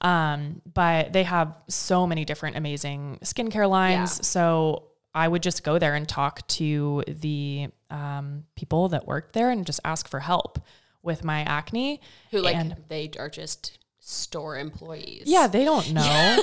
Um, 0.00 0.60
but 0.74 1.12
they 1.12 1.22
have 1.22 1.54
so 1.68 2.06
many 2.06 2.24
different 2.24 2.56
amazing 2.56 3.18
skincare 3.22 3.70
lines. 3.70 4.26
So 4.26 4.88
I 5.16 5.26
would 5.28 5.42
just 5.42 5.64
go 5.64 5.78
there 5.78 5.94
and 5.94 6.06
talk 6.08 6.46
to 6.48 7.02
the 7.08 7.68
um, 7.90 8.44
people 8.54 8.88
that 8.90 9.06
worked 9.06 9.32
there 9.32 9.50
and 9.50 9.64
just 9.66 9.80
ask 9.84 10.06
for 10.08 10.20
help 10.20 10.58
with 11.02 11.24
my 11.24 11.40
acne. 11.40 12.00
Who 12.32 12.40
like 12.42 12.54
And- 12.56 12.76
they 12.88 13.10
are 13.18 13.30
just 13.30 13.78
store 13.98 14.58
employees. 14.58 15.24
Yeah, 15.26 15.46
they 15.46 15.64
don't 15.64 15.92
know. 15.98 16.42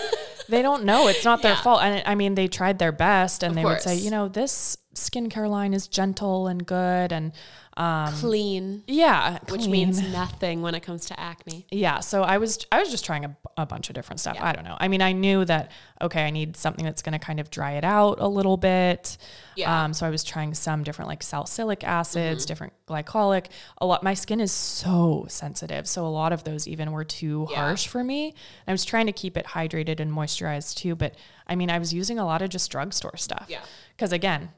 they 0.49 0.61
don't 0.61 0.83
know. 0.85 1.07
It's 1.07 1.23
not 1.23 1.41
their 1.41 1.53
Yeah. 1.53 1.61
fault. 1.61 1.81
And 1.83 2.01
I 2.05 2.15
mean, 2.15 2.35
they 2.35 2.47
tried 2.47 2.79
their 2.79 2.91
best 2.91 3.43
and 3.43 3.51
Of 3.51 3.55
they 3.55 3.63
would 3.65 3.81
say, 3.81 3.95
you 3.95 4.09
know, 4.11 4.27
this 4.27 4.77
skincare 4.95 5.49
line 5.49 5.73
is 5.73 5.87
gentle 5.87 6.47
and 6.47 6.65
good. 6.65 7.11
And 7.13 7.31
um, 7.75 8.13
clean, 8.13 8.83
yeah, 8.87 9.39
which 9.49 9.67
means 9.67 10.01
nothing 10.01 10.61
when 10.61 10.75
it 10.75 10.81
comes 10.81 11.05
to 11.07 11.19
acne. 11.19 11.65
yeah. 11.71 11.99
So 12.01 12.21
I 12.23 12.37
was, 12.37 12.65
I 12.71 12.79
was 12.79 12.91
just 12.91 13.03
trying 13.05 13.25
a, 13.25 13.35
a 13.57 13.65
bunch 13.65 13.89
of 13.89 13.95
different 13.95 14.19
stuff. 14.19 14.35
Yeah. 14.35 14.45
I 14.47 14.53
don't 14.53 14.63
know. 14.63 14.77
I 14.79 14.87
mean, 14.87 15.01
I 15.01 15.11
knew 15.11 15.43
that, 15.45 15.71
okay, 16.01 16.23
I 16.25 16.29
need 16.29 16.55
something 16.55 16.85
that's 16.85 17.01
going 17.01 17.13
to 17.13 17.19
kind 17.19 17.39
of 17.39 17.49
dry 17.49 17.71
it 17.73 17.83
out 17.83 18.19
a 18.19 18.27
little 18.27 18.57
bit. 18.57 19.17
Yeah. 19.55 19.67
Mm-hmm. 19.69 19.85
Um, 19.85 19.93
so 19.93 20.05
I 20.05 20.09
was 20.09 20.23
trying 20.23 20.53
some 20.53 20.83
different 20.83 21.09
like 21.09 21.23
salicylic 21.23 21.83
acids, 21.83 22.45
different 22.45 22.73
glycolic. 22.87 23.47
A 23.79 23.85
lot. 23.85 24.03
My 24.03 24.13
skin 24.13 24.39
is 24.39 24.51
so 24.51 25.25
sensitive, 25.29 25.87
so 25.87 26.05
a 26.05 26.09
lot 26.09 26.31
of 26.33 26.43
those 26.43 26.67
even 26.67 26.91
were 26.91 27.03
too 27.05 27.47
Yeah. 27.49 27.57
harsh 27.57 27.87
for 27.87 28.03
me. 28.03 28.33
I 28.67 28.71
was 28.71 28.85
trying 28.85 29.05
to 29.07 29.11
keep 29.13 29.35
it 29.37 29.45
hydrated 29.47 29.99
and 29.99 30.11
moisturized 30.11 30.75
too. 30.75 30.95
But 30.95 31.15
I 31.47 31.55
mean, 31.55 31.69
I 31.69 31.79
was 31.79 31.93
using 31.93 32.19
a 32.19 32.25
lot 32.25 32.41
of 32.41 32.49
just 32.49 32.69
drugstore 32.71 33.17
stuff. 33.17 33.47
Yeah. 33.49 33.61
Because 33.95 34.11
again, 34.11 34.49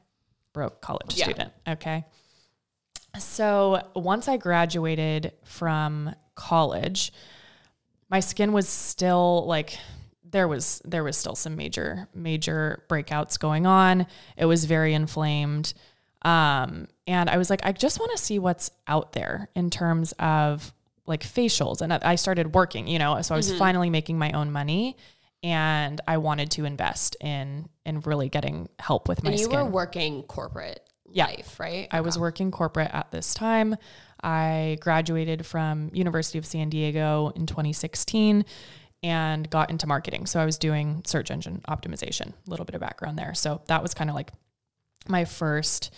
broke 0.52 0.80
college 0.80 1.14
Yeah. 1.16 1.24
student. 1.24 1.52
Okay. 1.68 2.04
So 3.18 3.82
once 3.94 4.28
I 4.28 4.36
graduated 4.36 5.32
from 5.44 6.14
college, 6.34 7.12
my 8.10 8.20
skin 8.20 8.52
was 8.52 8.68
still 8.68 9.46
like 9.46 9.78
there 10.24 10.48
was 10.48 10.82
there 10.84 11.04
was 11.04 11.16
still 11.16 11.34
some 11.34 11.56
major 11.56 12.08
major 12.14 12.84
breakouts 12.88 13.38
going 13.38 13.66
on. 13.66 14.06
It 14.36 14.46
was 14.46 14.64
very 14.64 14.94
inflamed. 14.94 15.72
Um, 16.22 16.88
and 17.06 17.30
I 17.30 17.36
was 17.36 17.50
like, 17.50 17.60
I 17.64 17.72
just 17.72 18.00
want 18.00 18.10
to 18.12 18.18
see 18.18 18.38
what's 18.38 18.70
out 18.88 19.12
there 19.12 19.48
in 19.54 19.70
terms 19.70 20.12
of 20.18 20.72
like 21.06 21.22
facials. 21.22 21.80
And 21.80 21.92
I 21.92 22.16
started 22.16 22.54
working, 22.54 22.88
you 22.88 22.98
know, 22.98 23.20
so 23.22 23.34
I 23.34 23.36
was 23.36 23.56
finally 23.56 23.90
making 23.90 24.18
my 24.18 24.32
own 24.32 24.50
money 24.50 24.96
and 25.42 26.00
I 26.08 26.16
wanted 26.18 26.50
to 26.52 26.64
invest 26.64 27.16
in 27.20 27.68
in 27.84 28.00
really 28.00 28.28
getting 28.28 28.68
help 28.80 29.08
with 29.08 29.22
my 29.22 29.30
And 29.30 29.38
you 29.38 29.44
skin. 29.46 29.56
were 29.56 29.64
working 29.64 30.22
corporate 30.24 30.80
Yeah. 31.16 31.26
life, 31.26 31.58
right? 31.58 31.88
I 31.90 32.00
was 32.02 32.18
working 32.18 32.50
corporate 32.50 32.90
at 32.92 33.10
this 33.10 33.34
time. 33.34 33.76
I 34.22 34.78
graduated 34.80 35.46
from 35.46 35.90
University 35.92 36.38
of 36.38 36.46
San 36.46 36.68
Diego 36.68 37.32
in 37.34 37.46
2016 37.46 38.44
and 39.02 39.48
got 39.48 39.70
into 39.70 39.86
marketing. 39.86 40.26
So 40.26 40.40
I 40.40 40.44
was 40.44 40.58
doing 40.58 41.02
search 41.06 41.30
engine 41.30 41.62
optimization, 41.68 42.28
a 42.28 42.50
little 42.50 42.64
bit 42.64 42.74
of 42.74 42.80
background 42.80 43.18
there. 43.18 43.34
So 43.34 43.62
that 43.68 43.82
was 43.82 43.94
kind 43.94 44.10
of 44.10 44.16
like 44.16 44.32
my 45.08 45.24
first 45.24 45.92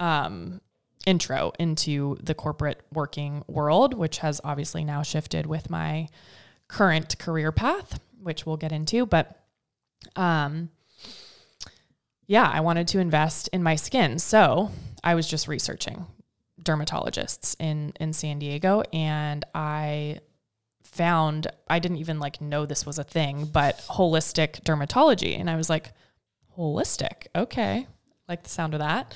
um, 0.00 0.60
intro 1.06 1.52
into 1.58 2.16
the 2.22 2.34
corporate 2.34 2.80
working 2.92 3.44
world, 3.46 3.94
which 3.94 4.18
has 4.18 4.40
obviously 4.42 4.84
now 4.84 5.02
shifted 5.02 5.46
with 5.46 5.70
my 5.70 6.08
current 6.68 7.18
career 7.18 7.52
path, 7.52 8.00
which 8.20 8.46
we'll 8.46 8.56
get 8.56 8.72
into. 8.72 9.06
But 9.06 9.40
um, 10.16 10.70
yeah, 12.26 12.50
I 12.52 12.60
wanted 12.60 12.88
to 12.88 12.98
invest 12.98 13.48
in 13.52 13.62
my 13.62 13.76
skin. 13.76 14.18
So 14.18 14.70
I 15.04 15.14
was 15.14 15.28
just 15.28 15.48
researching 15.48 16.06
dermatologists 16.62 17.54
in 17.60 17.92
in 18.00 18.12
San 18.12 18.38
Diego 18.38 18.82
and 18.92 19.44
I 19.54 20.20
found 20.82 21.46
I 21.68 21.78
didn't 21.78 21.98
even 21.98 22.18
like 22.18 22.40
know 22.40 22.66
this 22.66 22.84
was 22.86 22.98
a 22.98 23.04
thing, 23.04 23.44
but 23.46 23.78
holistic 23.88 24.62
dermatology 24.64 25.38
and 25.38 25.48
I 25.50 25.56
was 25.56 25.68
like 25.70 25.92
holistic. 26.58 27.26
Okay. 27.34 27.86
Like 28.28 28.42
the 28.42 28.48
sound 28.50 28.74
of 28.74 28.80
that. 28.80 29.14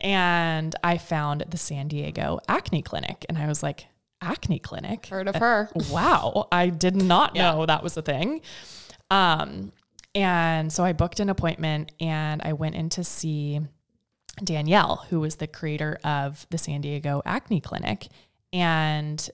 And 0.00 0.74
I 0.82 0.96
found 0.98 1.44
the 1.50 1.58
San 1.58 1.88
Diego 1.88 2.40
Acne 2.48 2.82
Clinic 2.82 3.26
and 3.28 3.36
I 3.38 3.46
was 3.46 3.62
like 3.62 3.86
Acne 4.22 4.58
Clinic. 4.58 5.06
Heard 5.06 5.28
of 5.28 5.36
her. 5.36 5.68
Wow, 5.90 6.48
I 6.50 6.68
did 6.70 6.96
not 6.96 7.36
Yeah. 7.36 7.52
know 7.52 7.66
that 7.66 7.82
was 7.82 7.96
a 7.96 8.02
thing. 8.02 8.40
Um 9.10 9.72
and 10.14 10.72
so 10.72 10.84
I 10.84 10.92
booked 10.92 11.20
an 11.20 11.30
appointment 11.30 11.92
and 12.00 12.42
I 12.42 12.52
went 12.52 12.74
in 12.74 12.88
to 12.90 13.04
see 13.04 13.60
Danielle, 14.42 15.06
who 15.10 15.20
was 15.20 15.36
the 15.36 15.46
creator 15.46 15.98
of 16.04 16.46
the 16.50 16.58
San 16.58 16.80
Diego 16.80 17.22
Acne 17.24 17.60
Clinic. 17.60 18.08
And 18.52 19.28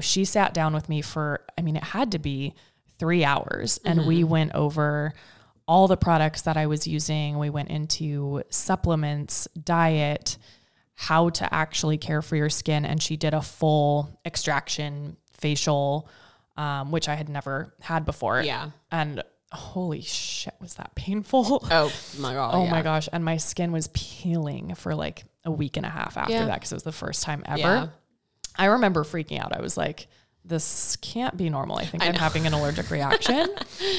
she 0.00 0.24
sat 0.24 0.52
down 0.52 0.74
with 0.74 0.88
me 0.88 1.00
for, 1.00 1.40
I 1.56 1.62
mean, 1.62 1.76
it 1.76 1.84
had 1.84 2.12
to 2.12 2.18
be 2.18 2.54
three 2.98 3.24
hours. 3.24 3.80
And 3.84 4.06
we 4.06 4.24
went 4.24 4.54
over 4.54 5.14
all 5.66 5.88
the 5.88 5.96
products 5.96 6.42
that 6.42 6.56
I 6.56 6.66
was 6.66 6.86
using. 6.86 7.38
We 7.38 7.50
went 7.50 7.70
into 7.70 8.42
supplements, 8.50 9.48
diet, 9.62 10.36
how 10.94 11.30
to 11.30 11.54
actually 11.54 11.96
care 11.96 12.22
for 12.22 12.36
your 12.36 12.50
skin. 12.50 12.84
And 12.84 13.02
she 13.02 13.16
did 13.16 13.34
a 13.34 13.42
full 13.42 14.20
extraction 14.26 15.16
facial, 15.32 16.08
um, 16.56 16.90
which 16.90 17.08
I 17.08 17.14
had 17.14 17.28
never 17.28 17.74
had 17.80 18.04
before. 18.04 18.42
Yeah. 18.42 18.70
And 18.90 19.22
holy 19.52 20.02
shit, 20.02 20.54
was 20.60 20.74
that 20.74 20.94
painful? 20.94 21.66
Oh 21.70 21.92
my 22.18 22.34
god. 22.34 22.50
Oh 22.54 22.64
yeah. 22.64 22.70
my 22.70 22.82
gosh. 22.82 23.08
And 23.12 23.24
my 23.24 23.36
skin 23.38 23.72
was 23.72 23.88
peeling 23.94 24.74
for 24.74 24.94
like 24.94 25.24
a 25.44 25.50
week 25.50 25.76
and 25.76 25.86
a 25.86 25.88
half 25.88 26.16
after 26.16 26.32
Yeah. 26.32 26.46
that 26.46 26.54
because 26.54 26.72
it 26.72 26.76
was 26.76 26.82
the 26.82 26.92
first 26.92 27.22
time 27.22 27.42
ever. 27.46 27.58
Yeah. 27.60 27.86
I 28.56 28.66
remember 28.66 29.04
freaking 29.04 29.40
out. 29.40 29.56
I 29.56 29.60
was 29.60 29.76
like, 29.76 30.08
this 30.44 30.96
can't 30.96 31.36
be 31.36 31.48
normal. 31.50 31.76
I 31.78 31.84
think 31.84 32.02
I 32.02 32.06
am 32.06 32.14
having 32.14 32.46
an 32.46 32.52
allergic 32.54 32.90
reaction. 32.90 33.48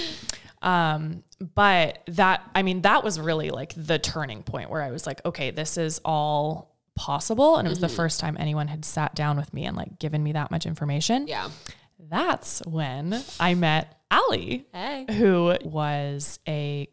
um, 0.61 1.23
but 1.39 1.99
that, 2.07 2.41
I 2.53 2.63
mean, 2.63 2.81
that 2.81 3.03
was 3.03 3.19
really 3.19 3.49
like 3.49 3.73
the 3.75 3.97
turning 3.99 4.43
point 4.43 4.69
where 4.69 4.81
I 4.81 4.91
was 4.91 5.07
like, 5.07 5.23
okay, 5.25 5.51
this 5.51 5.77
is 5.77 6.01
all 6.03 6.75
possible. 6.95 7.55
And 7.57 7.67
it 7.67 7.69
was 7.69 7.79
the 7.79 7.87
first 7.89 8.19
time 8.19 8.35
anyone 8.39 8.67
had 8.67 8.83
sat 8.83 9.15
down 9.15 9.37
with 9.37 9.53
me 9.53 9.65
and 9.65 9.77
like 9.77 9.99
given 9.99 10.21
me 10.21 10.33
that 10.33 10.51
much 10.51 10.65
information. 10.65 11.27
Yeah. 11.27 11.49
That's 12.09 12.61
when 12.65 13.21
I 13.39 13.53
met 13.55 13.99
Allie, 14.11 14.65
Hey. 14.73 15.05
who 15.09 15.55
was 15.63 16.39
a 16.47 16.87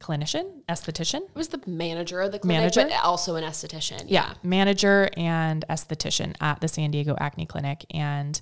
clinician, 0.00 0.64
esthetician. 0.68 1.20
I 1.22 1.38
was 1.38 1.48
the 1.48 1.60
manager 1.66 2.20
of 2.20 2.32
the 2.32 2.38
clinic, 2.38 2.60
Manager? 2.74 2.82
but 2.84 3.04
also 3.04 3.36
an 3.36 3.44
esthetician. 3.44 4.04
yeah, 4.08 4.34
manager 4.42 5.08
and 5.16 5.64
esthetician 5.68 6.34
at 6.40 6.60
the 6.60 6.68
San 6.68 6.90
Diego 6.90 7.14
Acne 7.20 7.46
Clinic. 7.46 7.84
And 7.90 8.40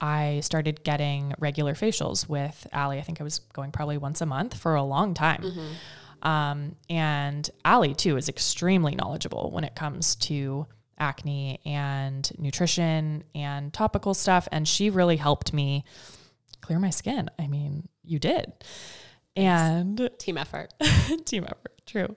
I 0.00 0.40
started 0.40 0.82
getting 0.84 1.34
regular 1.38 1.74
facials 1.74 2.28
with 2.28 2.66
Allie. 2.72 2.98
I 2.98 3.02
think 3.02 3.20
I 3.20 3.24
was 3.24 3.40
going 3.40 3.72
probably 3.72 3.98
once 3.98 4.20
a 4.20 4.26
month 4.26 4.56
for 4.56 4.74
a 4.74 4.82
long 4.82 5.14
time. 5.14 5.44
Um, 6.22 6.76
and 6.88 7.48
Allie, 7.64 7.94
too, 7.94 8.16
is 8.16 8.28
extremely 8.28 8.94
knowledgeable 8.94 9.50
when 9.50 9.64
it 9.64 9.74
comes 9.74 10.14
to 10.16 10.66
acne 11.02 11.60
and 11.66 12.30
nutrition 12.38 13.24
and 13.34 13.72
topical 13.72 14.14
stuff. 14.14 14.48
And 14.52 14.66
she 14.66 14.88
really 14.88 15.16
helped 15.16 15.52
me 15.52 15.84
clear 16.60 16.78
my 16.78 16.90
skin. 16.90 17.28
I 17.38 17.48
mean, 17.48 17.88
you 18.04 18.18
did. 18.18 18.52
And 19.34 20.10
Team 20.18 20.38
effort. 20.38 20.72
team 21.24 21.44
effort, 21.44 21.80
true. 21.86 22.14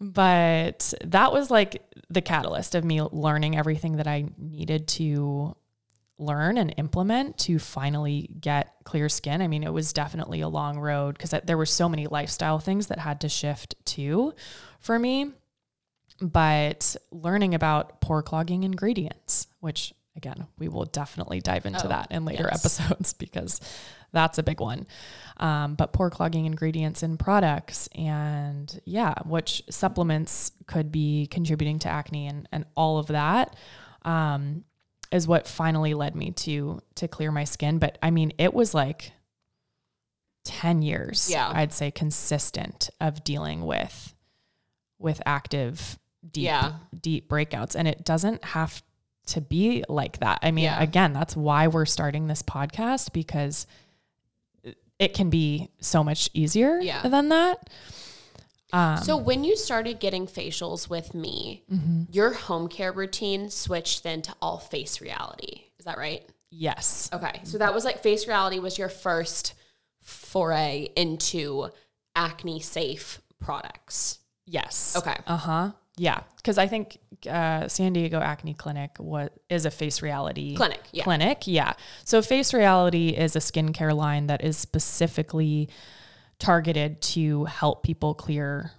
But 0.00 0.92
that 1.04 1.32
was 1.32 1.50
like 1.50 1.82
the 2.08 2.22
catalyst 2.22 2.74
of 2.74 2.84
me 2.84 3.02
learning 3.02 3.56
everything 3.56 3.96
that 3.96 4.06
I 4.06 4.26
needed 4.36 4.88
to 4.88 5.56
learn 6.18 6.58
and 6.58 6.74
implement 6.76 7.38
to 7.38 7.58
finally 7.58 8.30
get 8.40 8.74
clear 8.84 9.08
skin. 9.08 9.40
I 9.40 9.46
mean, 9.46 9.62
it 9.62 9.72
was 9.72 9.92
definitely 9.92 10.40
a 10.40 10.48
long 10.48 10.78
road 10.78 11.16
because 11.16 11.34
there 11.44 11.56
were 11.56 11.66
so 11.66 11.88
many 11.88 12.06
lifestyle 12.06 12.58
things 12.58 12.88
that 12.88 12.98
had 12.98 13.20
to 13.20 13.28
shift 13.28 13.74
too 13.84 14.34
for 14.80 14.98
me. 14.98 15.32
But 16.20 16.96
learning 17.10 17.54
about 17.54 18.00
pore 18.00 18.22
clogging 18.22 18.64
ingredients, 18.64 19.46
which 19.60 19.92
again, 20.16 20.48
we 20.58 20.66
will 20.66 20.84
definitely 20.84 21.40
dive 21.40 21.64
into 21.64 21.84
Oh, 21.86 21.88
that 21.90 22.10
in 22.10 22.24
later 22.24 22.48
yes. 22.50 22.58
episodes 22.64 23.12
because 23.18 23.60
that's 24.10 24.36
a 24.38 24.42
big 24.42 24.58
one. 24.60 24.86
Um, 25.36 25.76
but 25.76 25.92
pore 25.92 26.10
clogging 26.10 26.46
ingredients 26.46 27.04
in 27.04 27.16
products 27.18 27.88
and 27.94 28.80
yeah, 28.84 29.14
which 29.24 29.62
supplements 29.70 30.50
could 30.66 30.90
be 30.90 31.28
contributing 31.28 31.78
to 31.80 31.88
acne 31.88 32.26
and, 32.26 32.48
and 32.50 32.64
all 32.74 32.98
of 32.98 33.06
that 33.08 33.54
um, 34.02 34.64
is 35.12 35.28
what 35.28 35.46
finally 35.46 35.94
led 35.94 36.16
me 36.16 36.32
to 36.32 36.80
to 36.96 37.06
clear 37.06 37.30
my 37.30 37.44
skin. 37.44 37.78
But 37.78 37.96
I 38.02 38.10
mean, 38.10 38.32
it 38.38 38.52
was 38.52 38.74
like 38.74 39.12
10 40.44 40.82
years, 40.82 41.30
Yeah. 41.30 41.50
I'd 41.54 41.72
say 41.72 41.90
consistent 41.90 42.90
of 43.00 43.22
dealing 43.22 43.64
with 43.64 44.14
with 44.98 45.22
active 45.26 45.96
deep 46.32 46.44
Yeah. 46.44 46.74
deep 47.00 47.28
breakouts. 47.28 47.74
And 47.74 47.86
it 47.88 48.04
doesn't 48.04 48.44
have 48.44 48.82
to 49.26 49.40
be 49.40 49.84
like 49.88 50.18
that. 50.20 50.38
I 50.42 50.50
mean, 50.50 50.64
Yeah. 50.64 50.80
again, 50.82 51.12
that's 51.12 51.36
why 51.36 51.66
we're 51.68 51.84
starting 51.86 52.26
this 52.28 52.42
podcast 52.42 53.12
because 53.12 53.66
it 54.98 55.14
can 55.14 55.30
be 55.30 55.70
so 55.80 56.02
much 56.02 56.28
easier 56.34 56.80
Yeah. 56.80 57.02
than 57.06 57.28
that. 57.28 57.68
Um, 58.72 58.98
So 59.02 59.16
when 59.16 59.44
you 59.44 59.56
started 59.56 59.98
getting 60.00 60.26
facials 60.26 60.88
with 60.90 61.14
me, 61.14 61.62
Mm-hmm. 61.72 62.02
your 62.10 62.32
home 62.34 62.68
care 62.68 62.92
routine 62.92 63.48
switched 63.50 64.02
then 64.02 64.22
to 64.22 64.34
all 64.42 64.58
face 64.58 65.00
reality. 65.00 65.62
Is 65.78 65.84
that 65.84 65.98
right? 65.98 66.28
yes. 66.50 67.10
Okay. 67.12 67.40
So 67.44 67.58
that 67.58 67.74
was 67.74 67.84
like 67.84 68.02
face 68.02 68.26
reality 68.26 68.58
was 68.58 68.78
your 68.78 68.88
first 68.88 69.52
foray 70.00 70.88
into 70.96 71.68
acne 72.16 72.58
safe 72.60 73.20
products. 73.38 74.18
Yes. 74.46 74.96
Okay. 74.96 75.16
Uh 75.26 75.36
huh. 75.36 75.70
Yeah, 75.98 76.20
because 76.36 76.56
I 76.58 76.66
think 76.68 76.98
uh, 77.28 77.66
San 77.68 77.92
Diego 77.92 78.20
Acne 78.20 78.54
Clinic 78.54 78.92
was 78.98 79.28
is 79.50 79.66
a 79.66 79.70
face 79.70 80.00
reality 80.00 80.54
Clinic, 80.56 80.80
yeah. 80.92 81.04
Clinic, 81.04 81.42
yeah. 81.46 81.72
So 82.04 82.22
face 82.22 82.54
reality 82.54 83.08
is 83.08 83.34
a 83.36 83.40
skincare 83.40 83.94
line 83.94 84.28
that 84.28 84.42
is 84.44 84.56
specifically 84.56 85.68
targeted 86.38 87.00
to 87.02 87.44
help 87.46 87.82
people 87.82 88.14
clear 88.14 88.70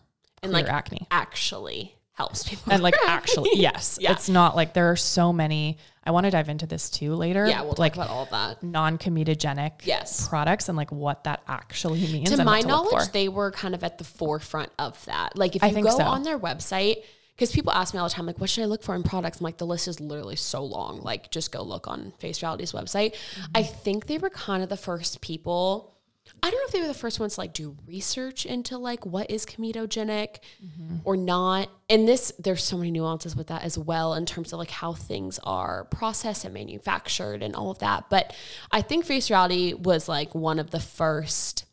And, 0.41 0.51
clear 0.53 0.63
like, 0.63 0.71
acne. 0.73 1.07
Actually 1.11 1.93
helps 2.13 2.47
people. 2.47 2.71
And 2.71 2.81
like 2.81 2.95
actually, 3.05 3.51
yes, 3.53 3.97
Yeah. 4.01 4.13
it's 4.13 4.29
not 4.29 4.55
like 4.55 4.73
there 4.73 4.89
are 4.91 4.95
so 4.95 5.33
many. 5.33 5.77
I 6.03 6.11
want 6.11 6.25
to 6.25 6.31
dive 6.31 6.49
into 6.49 6.65
this 6.65 6.89
too 6.89 7.13
later. 7.15 7.45
yeah, 7.47 7.61
we'll 7.61 7.75
like 7.77 7.93
talk 7.93 8.05
about 8.05 8.15
all 8.15 8.23
of 8.23 8.29
that. 8.29 8.63
non-comedogenic 8.63 9.85
Yes. 9.85 10.27
products 10.27 10.69
and 10.69 10.77
like 10.77 10.91
what 10.91 11.23
that 11.25 11.41
actually 11.47 12.01
means. 12.11 12.31
to 12.31 12.43
my 12.43 12.61
to 12.61 12.67
knowledge, 12.67 13.11
they 13.11 13.29
were 13.29 13.51
kind 13.51 13.75
of 13.75 13.83
at 13.83 13.97
the 13.97 14.03
forefront 14.03 14.71
of 14.79 15.03
that. 15.05 15.37
Like 15.37 15.55
if 15.55 15.63
you 15.63 15.83
go 15.83 15.97
so. 15.97 16.03
on 16.03 16.23
their 16.23 16.39
website, 16.39 17.03
because 17.35 17.53
people 17.53 17.71
ask 17.71 17.93
me 17.93 17.99
all 18.01 18.07
the 18.09 18.13
time, 18.13 18.25
like, 18.25 18.37
what 18.37 18.49
should 18.49 18.63
I 18.63 18.65
look 18.65 18.83
for 18.83 18.93
in 18.95 19.03
products? 19.03 19.39
I'm 19.39 19.45
like, 19.45 19.57
the 19.57 19.65
list 19.65 19.87
is 19.87 20.01
literally 20.01 20.35
so 20.35 20.61
long. 20.61 20.99
Like, 20.99 21.31
just 21.31 21.53
go 21.53 21.63
look 21.63 21.87
on 21.87 22.11
Face 22.19 22.41
Reality's 22.41 22.73
website. 22.73 23.13
Mm-hmm. 23.13 23.51
I 23.55 23.63
think 23.63 24.07
they 24.07 24.17
were 24.17 24.29
kind 24.29 24.61
of 24.61 24.67
the 24.67 24.75
first 24.75 25.21
people. 25.21 25.95
I 26.41 26.49
don't 26.49 26.57
know 26.59 26.65
if 26.67 26.71
they 26.71 26.81
were 26.81 26.87
the 26.87 26.93
first 26.93 27.19
ones 27.19 27.35
to 27.35 27.41
like 27.41 27.53
do 27.53 27.75
research 27.87 28.45
into 28.45 28.77
like 28.77 29.05
what 29.05 29.29
is 29.29 29.45
comedogenic 29.45 30.37
Mm-hmm. 30.63 30.97
or 31.03 31.15
not. 31.17 31.69
And 31.89 32.07
this, 32.07 32.31
there's 32.39 32.63
so 32.63 32.77
many 32.77 32.91
nuances 32.91 33.35
with 33.35 33.47
that 33.47 33.63
as 33.63 33.77
well 33.77 34.13
in 34.13 34.25
terms 34.25 34.53
of 34.53 34.59
like 34.59 34.71
how 34.71 34.93
things 34.93 35.39
are 35.43 35.85
processed 35.85 36.45
and 36.45 36.53
manufactured 36.53 37.41
and 37.43 37.55
all 37.55 37.71
of 37.71 37.79
that. 37.79 38.09
But 38.09 38.33
I 38.71 38.81
think 38.81 39.05
Face 39.05 39.29
Reality 39.29 39.73
was 39.73 40.07
like 40.09 40.33
one 40.35 40.59
of 40.59 40.71
the 40.71 40.79
first 40.79 41.65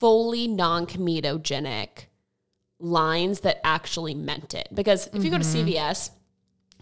fully 0.00 0.46
non-comedogenic 0.48 2.06
lines 2.78 3.40
that 3.40 3.60
actually 3.64 4.14
meant 4.14 4.54
it. 4.54 4.68
Because 4.72 5.08
if 5.12 5.24
you 5.24 5.30
go 5.30 5.38
to 5.38 5.44
CVS, 5.44 6.10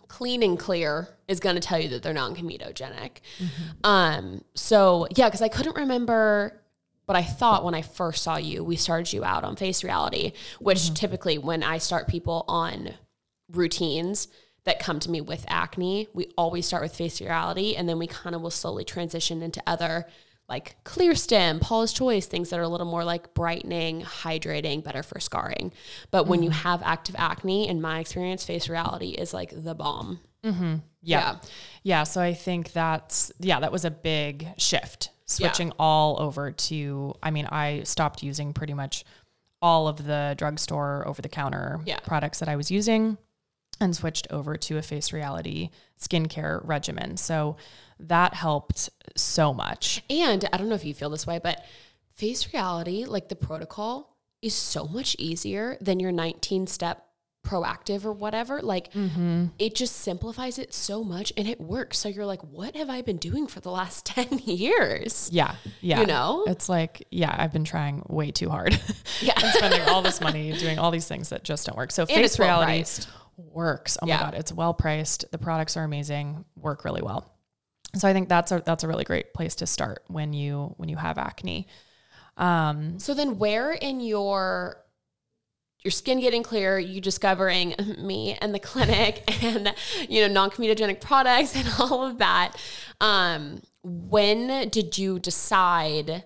clean 0.09 0.43
and 0.43 0.59
clear 0.59 1.09
is 1.29 1.41
going 1.41 1.55
to 1.57 1.61
tell 1.61 1.79
you 1.81 1.89
that 1.89 2.03
they're 2.03 2.13
non-comedogenic. 2.13 3.19
Um, 3.85 4.43
so 4.55 5.07
yeah, 5.17 5.29
because 5.29 5.43
I 5.43 5.49
couldn't 5.49 5.77
remember 5.77 6.61
but 7.07 7.17
I 7.17 7.23
thought 7.23 7.65
when 7.65 7.75
I 7.75 7.83
first 7.83 8.23
saw 8.23 8.37
you, 8.37 8.65
we 8.65 8.77
started 8.77 9.13
you 9.13 9.25
out 9.25 9.45
on 9.45 9.57
face 9.57 9.85
reality, 9.85 10.33
which 10.59 10.79
mm-hmm. 10.79 10.95
typically 10.95 11.39
when 11.39 11.63
I 11.63 11.79
start 11.79 12.09
people 12.09 12.45
on 12.49 12.95
routines 13.53 14.29
that 14.65 14.81
come 14.81 14.99
to 15.01 15.11
me 15.11 15.21
with 15.21 15.45
acne, 15.49 16.09
we 16.13 16.33
always 16.37 16.67
start 16.67 16.83
with 16.83 16.95
face 16.95 17.21
reality 17.21 17.75
and 17.77 17.89
then 17.89 17.99
we 17.99 18.09
kind 18.09 18.35
of 18.35 18.43
will 18.43 18.51
slowly 18.51 18.85
transition 18.85 19.41
into 19.43 19.63
other 19.67 20.07
like 20.49 20.77
Clear 20.85 21.15
Stem, 21.15 21.59
Paula's 21.59 21.93
Choice, 21.93 22.27
things 22.27 22.51
that 22.51 22.61
are 22.61 22.65
a 22.65 22.69
little 22.69 22.87
more 22.87 23.05
like 23.05 23.35
brightening, 23.35 24.03
hydrating, 24.03 24.83
better 24.83 25.03
for 25.03 25.19
scarring. 25.19 25.73
But 26.11 26.27
when 26.27 26.43
you 26.43 26.51
mm-hmm. 26.51 26.61
have 26.61 26.83
active 26.85 27.17
acne, 27.19 27.69
in 27.69 27.81
my 27.81 27.99
experience, 27.99 28.45
Face 28.45 28.69
Reality 28.69 29.11
is 29.11 29.35
like 29.35 29.51
the 29.53 29.75
bomb. 29.75 30.21
Mm-hmm. 30.45 30.77
Yeah. 31.03 31.21
Yeah. 31.21 31.37
yeah. 31.83 32.03
So 32.05 32.21
I 32.21 32.33
think 32.33 32.73
that's, 32.73 33.33
yeah, 33.41 33.59
that 33.59 33.73
was 33.73 33.85
a 33.85 33.91
big 33.91 34.47
shift 34.57 35.11
switching 35.27 35.73
all 35.79 36.21
over 36.21 36.51
to, 36.53 37.15
I 37.23 37.31
mean, 37.31 37.47
I 37.47 37.83
stopped 37.85 38.23
using 38.23 38.53
pretty 38.53 38.75
much 38.75 39.05
all 39.61 39.89
of 39.89 40.05
the 40.05 40.35
drugstore 40.39 41.03
over 41.07 41.21
the 41.23 41.29
counter 41.29 41.81
Yeah. 41.85 41.99
products 42.01 42.39
that 42.39 42.49
I 42.49 42.57
was 42.57 42.71
using 42.71 43.19
and 43.81 43.95
switched 43.95 44.27
over 44.31 44.57
to 44.57 44.79
a 44.79 44.83
face 44.83 45.13
reality 45.13 45.71
skincare 46.01 46.61
regimen. 46.65 47.17
So 47.17 47.57
that 47.99 48.35
helped 48.35 48.89
so 49.17 49.53
much. 49.53 50.03
And 50.09 50.49
I 50.53 50.57
don't 50.57 50.69
know 50.69 50.75
if 50.75 50.85
you 50.85 50.95
feel 50.95 51.11
this 51.11 51.27
way, 51.27 51.41
but 51.43 51.65
Face 52.13 52.53
Reality, 52.55 53.05
like 53.05 53.29
the 53.29 53.37
protocol, 53.37 54.17
is 54.41 54.55
so 54.55 54.87
much 54.87 55.17
easier 55.19 55.77
than 55.81 56.01
your 56.01 56.13
19 56.13 56.67
step 56.67 57.06
Proactiv 57.47 58.05
or 58.05 58.13
whatever. 58.13 58.61
Like 58.61 58.91
it 59.59 59.75
just 59.75 59.97
simplifies 59.97 60.59
it 60.59 60.75
so 60.75 61.05
much 61.05 61.33
and 61.37 61.47
it 61.47 61.61
works. 61.61 61.99
So 61.99 62.09
you're 62.09 62.27
like, 62.27 62.43
what 62.43 62.75
have 62.77 62.91
I 62.91 63.03
been 63.03 63.19
doing 63.19 63.47
for 63.47 63.61
the 63.61 63.71
last 63.71 64.05
10 64.15 64.39
years? 64.41 65.31
Yeah. 65.33 65.55
Yeah. 65.81 66.01
You 66.01 66.07
know? 66.07 66.45
it's 66.47 66.69
like, 66.69 67.07
yeah, 67.11 67.35
I've 67.37 67.53
been 67.53 67.65
trying 67.65 68.03
way 68.09 68.31
too 68.31 68.51
hard. 68.51 68.79
Yeah. 69.23 69.33
and 69.43 69.53
spending 69.55 69.81
all 69.89 70.03
this 70.03 70.21
money 70.21 70.53
doing 70.59 70.79
all 70.79 70.91
these 70.91 71.09
things 71.09 71.31
that 71.31 71.43
just 71.43 71.67
don't 71.67 71.77
work. 71.77 71.91
So 71.93 72.05
face 72.05 72.19
it's 72.19 72.39
well 72.39 72.61
reality 72.61 72.85
works. 73.37 73.97
Oh 74.03 74.07
Yeah. 74.07 74.17
my 74.17 74.23
god, 74.25 74.35
it's 74.35 74.53
well 74.53 74.75
priced. 74.75 75.25
The 75.31 75.39
products 75.39 75.77
are 75.77 75.85
amazing, 75.85 76.45
work 76.57 76.85
really 76.85 77.01
well. 77.03 77.33
So 77.95 78.07
I 78.09 78.13
think 78.13 78.29
that's 78.29 78.53
a 78.53 78.63
that's 78.67 78.85
a 78.85 78.89
really 78.89 79.05
great 79.05 79.33
place 79.33 79.55
to 79.57 79.67
start 79.67 80.03
when 80.09 80.33
you 80.35 80.75
when 80.77 80.89
you 80.91 80.97
have 80.97 81.17
acne. 81.19 81.67
Um, 82.37 82.99
So 82.99 83.15
then 83.15 83.39
where 83.39 83.73
in 83.73 84.01
your 84.01 84.77
your 85.87 85.93
skin 85.93 86.21
getting 86.21 86.43
clear, 86.43 86.81
you 86.81 87.01
discovering 87.01 87.77
me 87.99 88.37
and 88.41 88.53
the 88.53 88.59
clinic 88.59 89.23
and 89.45 89.73
you 90.09 90.21
know 90.27 90.33
non-comedogenic 90.33 91.01
products 91.01 91.55
and 91.55 91.69
all 91.79 92.05
of 92.05 92.19
that. 92.19 92.57
Um, 93.01 93.63
when 93.85 94.69
did 94.69 94.99
you 94.99 95.21
decide 95.21 96.25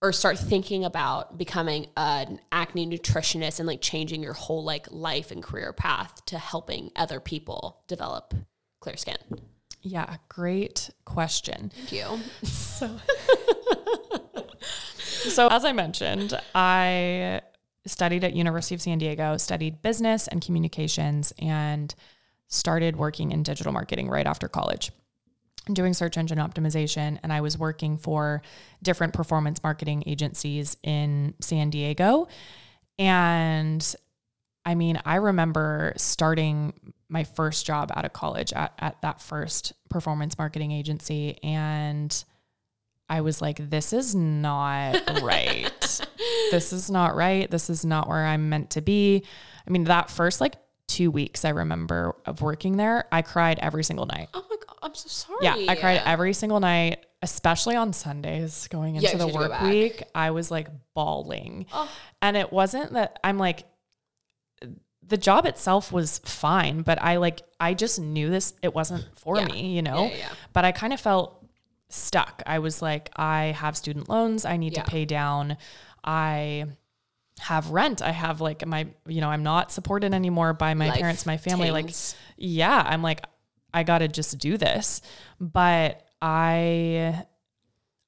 or 0.00 0.10
start 0.12 0.38
thinking 0.38 0.84
about 0.84 1.36
becoming 1.36 1.86
an 1.96 2.40
acne 2.50 2.86
nutritionist 2.86 3.58
and 3.58 3.66
like 3.66 3.82
changing 3.82 4.22
your 4.22 4.32
whole 4.32 4.64
like 4.64 4.90
life 4.90 5.30
and 5.30 5.42
career 5.42 5.74
path 5.74 6.24
to 6.26 6.38
helping 6.38 6.90
other 6.96 7.20
people 7.20 7.82
develop 7.86 8.34
clear 8.80 8.96
skin? 8.96 9.16
yeah, 9.82 10.16
great 10.30 10.88
question. 11.04 11.70
Thank 11.74 11.92
you. 11.92 12.20
So 15.28 15.48
as 15.48 15.64
I 15.64 15.72
mentioned, 15.72 16.38
I 16.54 17.42
studied 17.86 18.24
at 18.24 18.34
University 18.34 18.74
of 18.74 18.82
San 18.82 18.98
Diego, 18.98 19.36
studied 19.36 19.82
business 19.82 20.26
and 20.28 20.40
communications 20.40 21.32
and 21.38 21.94
started 22.48 22.96
working 22.96 23.32
in 23.32 23.42
digital 23.42 23.72
marketing 23.72 24.08
right 24.08 24.26
after 24.26 24.48
college. 24.48 24.90
Doing 25.72 25.94
search 25.94 26.18
engine 26.18 26.38
optimization 26.38 27.18
and 27.22 27.32
I 27.32 27.40
was 27.40 27.56
working 27.56 27.96
for 27.96 28.42
different 28.82 29.14
performance 29.14 29.62
marketing 29.62 30.04
agencies 30.06 30.76
in 30.82 31.34
San 31.40 31.70
Diego. 31.70 32.28
And 32.98 33.94
I 34.66 34.74
mean, 34.74 35.00
I 35.04 35.16
remember 35.16 35.94
starting 35.96 36.74
my 37.08 37.24
first 37.24 37.66
job 37.66 37.92
out 37.94 38.04
of 38.04 38.12
college 38.12 38.52
at, 38.52 38.72
at 38.78 39.00
that 39.02 39.20
first 39.20 39.72
performance 39.88 40.38
marketing 40.38 40.72
agency 40.72 41.38
and 41.42 42.24
I 43.08 43.20
was 43.20 43.42
like, 43.42 43.70
this 43.70 43.92
is 43.92 44.14
not 44.14 45.00
right. 45.22 46.00
This 46.50 46.72
is 46.72 46.90
not 46.90 47.14
right. 47.14 47.50
This 47.50 47.70
is 47.70 47.84
not 47.84 48.08
where 48.08 48.24
I'm 48.24 48.48
meant 48.48 48.70
to 48.70 48.80
be. 48.80 49.24
I 49.66 49.70
mean, 49.70 49.84
that 49.84 50.10
first 50.10 50.40
like 50.40 50.54
two 50.86 51.10
weeks 51.10 51.44
I 51.44 51.50
remember 51.50 52.14
of 52.26 52.42
working 52.42 52.76
there, 52.76 53.06
I 53.10 53.22
cried 53.22 53.58
every 53.60 53.84
single 53.84 54.06
night. 54.06 54.28
Oh 54.34 54.44
my 54.48 54.56
god, 54.56 54.76
I'm 54.82 54.94
so 54.94 55.08
sorry. 55.08 55.38
Yeah, 55.42 55.72
I 55.72 55.74
cried 55.76 56.02
every 56.04 56.34
single 56.34 56.60
night, 56.60 57.04
especially 57.22 57.76
on 57.76 57.92
Sundays 57.92 58.68
going 58.68 58.96
into 58.96 59.08
Yeah, 59.08 59.16
the 59.16 59.26
you 59.26 59.32
had 59.32 59.42
to 59.42 59.48
go 59.48 59.54
work 59.54 59.62
week. 59.62 60.02
I 60.14 60.30
was 60.30 60.50
like 60.50 60.68
bawling. 60.94 61.66
Oh. 61.72 61.90
And 62.20 62.36
it 62.36 62.52
wasn't 62.52 62.92
that 62.92 63.18
I'm 63.24 63.38
like, 63.38 63.64
the 65.06 65.16
job 65.18 65.44
itself 65.46 65.92
was 65.92 66.18
fine, 66.24 66.82
but 66.82 67.00
I 67.02 67.16
like, 67.16 67.42
I 67.60 67.74
just 67.74 68.00
knew 68.00 68.30
this, 68.30 68.54
it 68.62 68.74
wasn't 68.74 69.04
for 69.18 69.36
Yeah. 69.36 69.46
me, 69.46 69.74
you 69.74 69.82
know? 69.82 70.10
Yeah. 70.14 70.28
But 70.52 70.64
I 70.64 70.72
kind 70.72 70.92
of 70.94 71.00
felt 71.00 71.44
stuck. 71.90 72.42
I 72.46 72.58
was 72.58 72.80
like, 72.80 73.10
I 73.14 73.54
have 73.58 73.76
student 73.76 74.08
loans 74.08 74.44
I 74.46 74.56
need 74.56 74.74
to 74.74 74.82
pay 74.82 75.04
down. 75.04 75.56
I 76.04 76.66
have 77.40 77.70
rent. 77.70 78.02
I 78.02 78.12
have 78.12 78.40
like 78.40 78.66
my, 78.66 78.86
you 79.06 79.20
know, 79.20 79.28
I'm 79.28 79.42
not 79.42 79.72
supported 79.72 80.14
anymore 80.14 80.52
by 80.52 80.74
my 80.74 80.88
Life 80.88 81.00
parents, 81.00 81.26
my 81.26 81.36
family. 81.36 81.70
Like, 81.70 81.90
yeah, 82.36 82.82
I'm 82.86 83.02
like, 83.02 83.24
I 83.72 83.82
got 83.82 83.98
to 83.98 84.08
just 84.08 84.38
do 84.38 84.56
this. 84.56 85.00
But 85.40 86.06
I, 86.22 87.24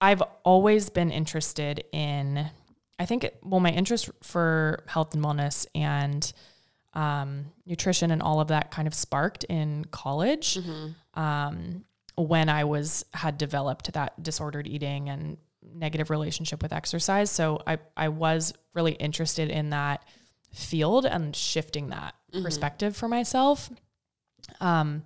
I've 0.00 0.22
always 0.44 0.90
been 0.90 1.10
interested 1.10 1.84
in, 1.92 2.48
I 2.98 3.06
think, 3.06 3.24
it, 3.24 3.38
well, 3.42 3.60
my 3.60 3.70
interest 3.70 4.10
for 4.22 4.84
health 4.86 5.14
and 5.14 5.24
wellness 5.24 5.66
and 5.74 6.32
um, 6.94 7.46
nutrition 7.66 8.10
and 8.10 8.22
all 8.22 8.40
of 8.40 8.48
that 8.48 8.70
kind 8.70 8.86
of 8.86 8.94
sparked 8.94 9.44
in 9.44 9.84
college 9.86 10.58
um, 11.14 11.84
when 12.16 12.48
I 12.48 12.64
was 12.64 13.04
had 13.12 13.36
developed 13.36 13.92
that 13.92 14.22
disordered 14.22 14.66
eating 14.66 15.10
and 15.10 15.36
negative 15.74 16.10
relationship 16.10 16.62
with 16.62 16.72
exercise. 16.72 17.30
So 17.30 17.62
I 17.66 17.78
I 17.96 18.08
was 18.08 18.52
really 18.74 18.92
interested 18.92 19.50
in 19.50 19.70
that 19.70 20.04
field 20.52 21.04
and 21.06 21.34
shifting 21.36 21.88
that 21.90 22.14
perspective 22.32 22.96
for 22.96 23.08
myself. 23.08 23.70
Um, 24.60 25.02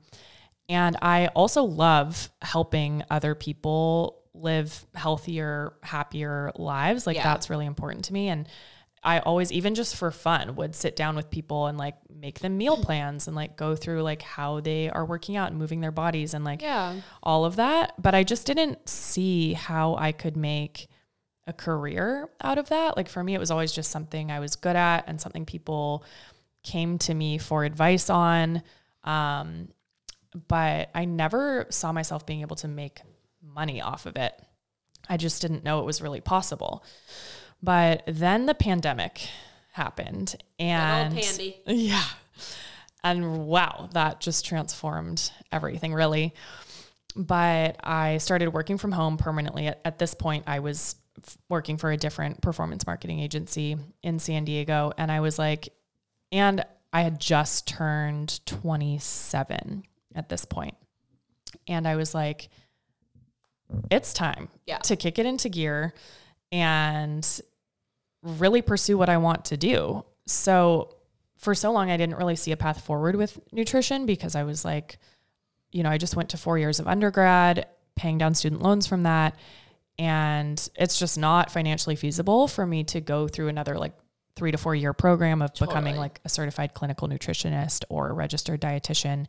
and 0.69 0.97
I 1.03 1.29
also 1.29 1.65
love 1.65 2.31
helping 2.43 3.03
other 3.11 3.35
people 3.35 4.23
live 4.35 4.87
healthier, 4.95 5.75
happier 5.83 6.53
lives. 6.57 7.07
Like 7.07 7.17
Yeah. 7.17 7.25
that's 7.25 7.51
really 7.51 7.67
important 7.67 8.05
to 8.07 8.13
me. 8.13 8.29
And 8.29 8.49
I 9.03 9.21
always, 9.21 9.51
even 9.51 9.75
just 9.75 9.97
for 9.97 10.11
fun, 10.11 10.57
would 10.57 10.75
sit 10.75 10.95
down 10.95 11.17
with 11.17 11.31
people 11.31 11.67
and 11.67 11.79
like 11.79 11.95
make 12.15 12.41
them 12.41 12.59
meal 12.59 12.77
plans 12.77 13.27
and 13.27 13.35
like 13.35 13.57
go 13.57 13.75
through 13.75 14.03
like 14.03 14.21
how 14.21 14.61
they 14.61 14.91
are 14.91 15.07
working 15.07 15.37
out 15.37 15.49
and 15.51 15.59
moving 15.59 15.81
their 15.81 15.91
bodies 15.91 16.35
and 16.35 16.45
like 16.45 16.61
Yeah. 16.61 17.01
all 17.23 17.45
of 17.47 17.57
that. 17.57 17.95
But 18.01 18.15
I 18.15 18.25
just 18.25 18.47
didn't 18.47 18.87
see 18.89 19.55
how 19.55 19.95
I 19.97 20.13
could 20.13 20.37
make 20.37 20.87
a 21.47 21.53
career 21.55 22.29
out 22.43 22.59
of 22.59 22.69
that. 22.69 22.97
Like 22.99 23.09
for 23.09 23.25
me, 23.25 23.35
it 23.35 23.41
was 23.41 23.51
always 23.51 23.73
just 23.73 23.91
something 23.91 24.31
I 24.31 24.39
was 24.39 24.55
good 24.55 24.77
at 24.77 25.05
and 25.09 25.19
something 25.19 25.47
people 25.47 26.05
came 26.63 26.99
to 26.99 27.15
me 27.15 27.39
for 27.39 27.65
advice 27.65 28.11
on. 28.11 28.63
Um, 29.03 29.69
but 30.47 30.91
I 30.95 31.07
never 31.07 31.67
saw 31.71 31.91
myself 31.93 32.27
being 32.27 32.43
able 32.43 32.57
to 32.57 32.69
make 32.69 33.01
money 33.43 33.81
off 33.81 34.05
of 34.05 34.17
it. 34.17 34.39
I 35.09 35.17
just 35.17 35.41
didn't 35.41 35.65
know 35.65 35.81
it 35.81 35.87
was 35.87 36.03
really 36.03 36.21
possible. 36.21 36.85
But 37.63 38.03
then 38.07 38.47
the 38.47 38.55
pandemic 38.55 39.29
happened 39.73 40.43
and 40.59 41.15
yeah. 41.67 42.05
And 43.03 43.47
wow, 43.47 43.89
that 43.93 44.21
just 44.21 44.45
transformed 44.45 45.31
everything 45.53 45.95
really. 45.95 46.35
But 47.17 47.77
I 47.83 48.19
started 48.19 48.49
working 48.53 48.79
from 48.79 48.93
home 48.93 49.17
permanently. 49.17 49.67
At, 49.67 49.81
at 49.85 49.99
this 49.99 50.15
point, 50.15 50.45
I 50.47 50.61
was 50.61 50.97
f- 51.23 51.37
working 51.49 51.77
for 51.77 51.91
a 51.91 51.97
different 51.97 52.41
performance 52.41 52.87
marketing 52.87 53.21
agency 53.21 53.77
in 54.03 54.19
San 54.19 54.45
Diego. 54.45 54.93
And 54.97 55.11
I 55.11 55.21
was 55.21 55.39
like, 55.39 55.71
and 56.31 56.65
I 56.93 57.03
had 57.03 57.19
just 57.21 57.67
turned 57.67 58.45
27 58.47 59.83
at 60.15 60.29
this 60.29 60.45
point. 60.45 60.75
And 61.67 61.87
I 61.89 61.97
was 61.97 62.15
like, 62.15 62.49
it's 63.91 64.13
time 64.13 64.49
Yeah. 64.67 64.79
to 64.79 64.95
kick 64.97 65.19
it 65.19 65.27
into 65.27 65.49
gear 65.49 65.95
and 66.53 67.27
really 68.23 68.63
pursue 68.63 68.99
what 68.99 69.09
I 69.09 69.17
want 69.17 69.47
to 69.47 69.57
do. 69.57 70.05
So 70.27 70.97
for 71.39 71.55
so 71.55 71.73
long, 71.73 71.91
I 71.91 71.97
didn't 71.97 72.17
really 72.17 72.37
see 72.37 72.53
a 72.53 72.57
path 72.57 72.85
forward 72.85 73.17
with 73.17 73.39
nutrition 73.53 74.07
because 74.07 74.35
I 74.35 74.43
was 74.43 74.65
like, 74.65 74.99
you 75.73 75.83
know, 75.83 75.91
I 75.91 75.99
just 75.99 76.17
went 76.17 76.31
to 76.31 76.37
four 76.37 76.59
years 76.59 76.81
of 76.81 76.87
undergrad, 76.87 77.67
paying 77.97 78.19
down 78.19 78.35
student 78.35 78.63
loans 78.63 78.87
from 78.87 79.05
that. 79.05 79.37
And 79.99 80.71
it's 80.77 80.99
just 80.99 81.19
not 81.19 81.51
financially 81.51 81.97
feasible 81.97 82.49
for 82.49 82.67
me 82.67 82.85
to 82.85 83.01
go 83.01 83.29
through 83.29 83.49
another 83.49 83.79
like 83.79 83.93
three 84.37 84.51
to 84.51 84.59
four 84.59 84.75
year 84.75 84.93
program 84.93 85.43
of 85.43 85.53
becoming 85.55 85.97
like 85.97 86.21
a 86.25 86.29
certified 86.29 86.73
clinical 86.75 87.09
nutritionist 87.09 87.85
or 87.89 88.11
a 88.11 88.13
registered 88.13 88.61
dietitian. 88.61 89.27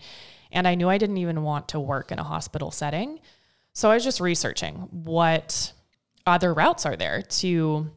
And 0.52 0.68
I 0.68 0.76
knew 0.76 0.90
I 0.90 0.98
didn't 0.98 1.18
even 1.18 1.44
want 1.44 1.70
to 1.70 1.80
work 1.80 2.12
in 2.12 2.20
a 2.20 2.24
hospital 2.24 2.72
setting. 2.72 3.20
So 3.74 3.90
I 3.90 3.96
was 3.96 4.04
just 4.04 4.20
researching 4.20 4.76
what 4.92 5.74
other 6.26 6.54
routes 6.54 6.86
are 6.86 6.96
there 6.96 7.22
to 7.22 7.90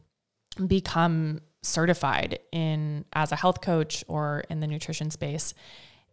become 0.67 1.41
certified 1.61 2.39
in 2.51 3.05
as 3.13 3.31
a 3.31 3.35
health 3.35 3.61
coach 3.61 4.03
or 4.07 4.43
in 4.49 4.59
the 4.59 4.67
nutrition 4.67 5.09
space. 5.11 5.53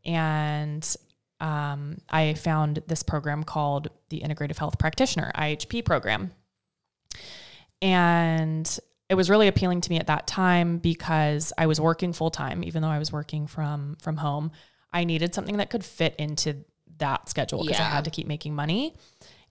And 0.04 0.96
um, 1.40 1.98
I 2.08 2.34
found 2.34 2.82
this 2.86 3.02
program 3.02 3.44
called 3.44 3.88
the 4.08 4.20
Integrative 4.20 4.58
Health 4.58 4.78
Practitioner 4.78 5.32
IHP 5.34 5.84
program. 5.84 6.32
and 7.82 8.78
it 9.08 9.14
was 9.14 9.28
really 9.28 9.46
appealing 9.46 9.82
to 9.82 9.90
me 9.90 9.98
at 9.98 10.06
that 10.06 10.26
time 10.26 10.78
because 10.78 11.52
I 11.58 11.66
was 11.66 11.78
working 11.78 12.14
full 12.14 12.30
time, 12.30 12.64
even 12.64 12.80
though 12.80 12.88
I 12.88 12.98
was 12.98 13.12
working 13.12 13.46
from 13.46 13.96
from 14.00 14.16
home. 14.16 14.52
I 14.90 15.04
needed 15.04 15.34
something 15.34 15.58
that 15.58 15.68
could 15.68 15.84
fit 15.84 16.16
into 16.16 16.64
that 16.96 17.28
schedule 17.28 17.62
because 17.62 17.78
I 17.78 17.84
had 17.84 18.04
to 18.04 18.10
keep 18.10 18.26
making 18.26 18.54
money. 18.54 18.94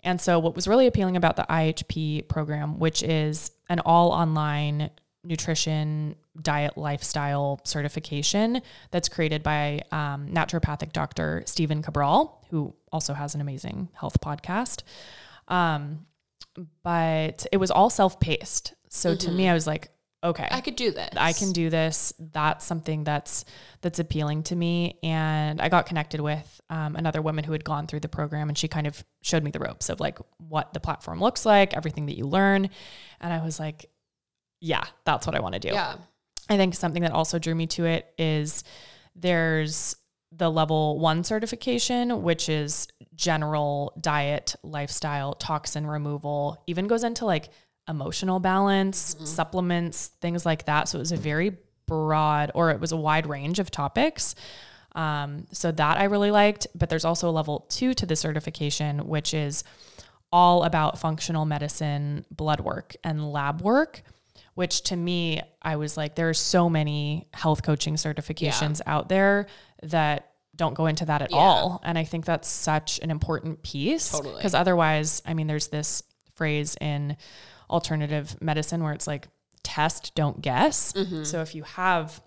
And 0.04 0.20
so, 0.20 0.40
what 0.40 0.56
was 0.56 0.68
really 0.68 0.88
appealing 0.88 1.16
about 1.16 1.36
the 1.36 1.46
IHP 1.50 2.28
program, 2.28 2.80
which 2.80 3.04
is 3.04 3.52
an 3.70 3.80
all 3.82 4.12
online 4.12 4.90
nutrition, 5.24 6.16
diet, 6.42 6.78
lifestyle 6.78 7.60
certification 7.64 8.62
that's 8.90 9.08
created 9.10 9.44
by 9.44 9.82
um, 9.92 10.28
naturopathic 10.30 10.92
doctor 10.92 11.44
Stephen 11.46 11.84
Cabral, 11.84 12.44
who 12.50 12.74
also 12.92 13.14
has 13.14 13.36
an 13.36 13.42
amazing 13.42 13.90
health 13.94 14.20
podcast. 14.22 14.82
Um, 15.48 16.08
but 16.84 17.46
it 17.52 17.58
was 17.58 17.70
all 17.70 17.90
self 17.90 18.20
paced. 18.20 18.74
So, 18.90 19.16
to 19.16 19.32
me, 19.32 19.48
I 19.48 19.54
was 19.54 19.68
like, 19.68 19.90
okay, 20.24 20.48
I 20.50 20.62
could 20.62 20.76
do 20.76 20.92
this. 20.92 21.10
I 21.18 21.34
can 21.34 21.52
do 21.52 21.70
this. 21.70 22.14
That's 22.20 22.66
something 22.66 23.04
that's 23.04 23.46
that's 23.82 24.00
appealing 24.00 24.44
to 24.44 24.56
me. 24.56 24.98
And 25.04 25.62
I 25.62 25.70
got 25.70 25.86
connected 25.86 26.22
with 26.22 26.62
um, 26.70 26.96
another 26.96 27.22
woman 27.22 27.44
who 27.44 27.52
had 27.52 27.64
gone 27.64 27.88
through 27.88 28.02
the 28.02 28.10
program, 28.10 28.50
and 28.50 28.58
she 28.58 28.68
kind 28.68 28.88
of 28.88 29.04
showed 29.22 29.44
me 29.44 29.52
the 29.52 29.60
ropes 29.60 29.90
of 29.90 30.00
like 30.00 30.20
what 30.38 30.74
the 30.74 30.80
platform 30.80 31.20
looks 31.20 31.46
like, 31.46 31.76
everything 31.76 32.06
that 32.08 32.18
you 32.18 32.26
learn. 32.26 32.70
And 33.20 33.34
I 33.34 33.44
was 33.44 33.60
like, 33.60 33.90
yeah, 34.60 34.84
that's 35.06 35.26
what 35.26 35.36
I 35.36 35.40
want 35.40 35.54
to 35.54 35.60
do. 35.60 35.70
Yeah. 35.70 35.96
I 36.50 36.58
think 36.58 36.76
something 36.76 37.04
that 37.04 37.12
also 37.12 37.40
drew 37.40 37.56
me 37.56 37.68
to 37.68 37.86
it 37.86 38.14
is 38.18 38.64
there's 39.16 39.96
the 40.32 40.50
level 40.50 40.98
one 41.00 41.24
certification, 41.24 42.24
which 42.24 42.48
is 42.50 42.88
general 43.16 43.94
diet, 44.00 44.56
lifestyle, 44.64 45.34
toxin 45.34 45.86
removal, 45.86 46.62
even 46.68 46.88
goes 46.88 47.04
into 47.04 47.26
like 47.26 47.50
emotional 47.88 48.40
balance, 48.40 49.16
supplements, 49.24 50.08
things 50.22 50.46
like 50.46 50.66
that. 50.66 50.88
So 50.88 50.98
it 50.98 51.02
was 51.02 51.12
a 51.12 51.18
very 51.18 51.58
broad, 51.88 52.52
or 52.56 52.72
it 52.72 52.80
was 52.80 52.92
a 52.92 52.98
wide 52.98 53.26
range 53.28 53.60
of 53.60 53.72
topics. 53.72 54.36
Um, 54.94 55.48
so 55.52 55.72
that 55.72 55.98
I 55.98 56.06
really 56.06 56.32
liked. 56.32 56.68
But 56.76 56.90
there's 56.90 57.06
also 57.06 57.30
a 57.30 57.32
level 57.32 57.66
two 57.70 57.94
to 57.96 58.06
the 58.06 58.16
certification, 58.16 59.08
which 59.08 59.34
is 59.34 59.64
all 60.32 60.64
about 60.64 61.00
functional 61.00 61.46
medicine, 61.46 62.26
blood 62.32 62.60
work, 62.62 62.96
and 63.04 63.32
lab 63.32 63.62
work. 63.62 64.04
Which 64.54 64.82
to 64.84 64.98
me, 64.98 65.42
I 65.62 65.78
was 65.78 65.96
like, 65.96 66.16
there 66.16 66.28
are 66.28 66.34
so 66.34 66.70
many 66.70 67.28
health 67.34 67.64
coaching 67.64 67.96
certifications 67.96 68.82
out 68.86 69.08
there 69.08 69.48
that 69.84 70.32
don't 70.58 70.74
go 70.74 70.88
into 70.88 71.06
that 71.06 71.22
at 71.22 71.32
Yeah. 71.32 71.38
all. 71.38 71.80
And 71.84 71.98
I 71.98 72.04
think 72.04 72.26
that's 72.26 72.50
such 72.50 73.00
an 73.00 73.12
important 73.12 73.64
piece. 73.64 74.12
Totally. 74.12 74.36
Because 74.36 74.54
otherwise, 74.54 75.22
I 75.26 75.34
mean, 75.34 75.48
there's 75.48 75.70
this 75.70 76.04
phrase 76.36 76.76
in 76.82 77.16
alternative 77.72 78.36
medicine 78.42 78.84
where 78.84 78.94
it's 78.94 79.08
like, 79.08 79.28
test, 79.64 80.14
don't 80.16 80.42
guess. 80.42 80.94
Mm-hmm. 80.94 81.24
So 81.24 81.42
if 81.42 81.56
you 81.56 81.64
have 81.64 82.22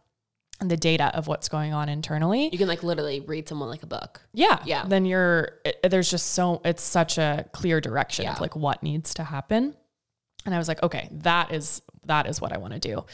the 0.60 0.76
data 0.76 1.14
of 1.16 1.26
what's 1.26 1.48
going 1.48 1.72
on 1.74 1.88
internally, 1.88 2.48
You 2.52 2.58
can 2.58 2.68
like 2.68 2.82
literally 2.84 3.20
read 3.20 3.48
someone 3.48 3.68
like 3.68 3.82
a 3.82 3.86
book. 3.88 4.22
yeah. 4.32 4.60
Yeah. 4.64 4.84
Then 4.86 5.04
you're, 5.04 5.58
it, 5.64 5.90
there's 5.90 6.08
just 6.10 6.28
so, 6.28 6.60
it's 6.64 6.82
such 6.82 7.18
a 7.18 7.44
clear 7.52 7.80
direction 7.80 8.24
Yeah. 8.24 8.34
of 8.34 8.40
like 8.40 8.54
what 8.56 8.82
needs 8.82 9.14
to 9.14 9.24
happen. 9.24 9.74
And 10.46 10.54
I 10.54 10.58
was 10.58 10.68
like, 10.68 10.82
okay, 10.82 11.08
that 11.10 11.52
is, 11.52 11.82
that 12.06 12.26
is 12.28 12.40
what 12.40 12.52
I 12.52 12.58
want 12.58 12.72
to 12.74 12.78
do. 12.78 13.04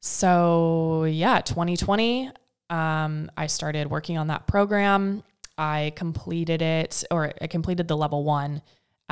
So 0.00 1.04
yeah, 1.04 1.40
2020, 1.42 2.30
um, 2.70 3.30
I 3.36 3.46
started 3.46 3.90
working 3.90 4.18
on 4.18 4.28
that 4.28 4.46
program. 4.46 5.22
I 5.58 5.92
completed 5.94 6.62
it, 6.62 7.04
or 7.10 7.32
I 7.40 7.46
completed 7.46 7.86
the 7.86 7.96
level 7.96 8.24
one 8.24 8.62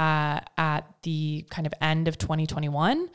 uh, 0.00 0.40
at 0.56 0.82
the 1.02 1.44
kind 1.50 1.66
of 1.66 1.74
end 1.80 2.08
of 2.08 2.16
2021 2.18 3.08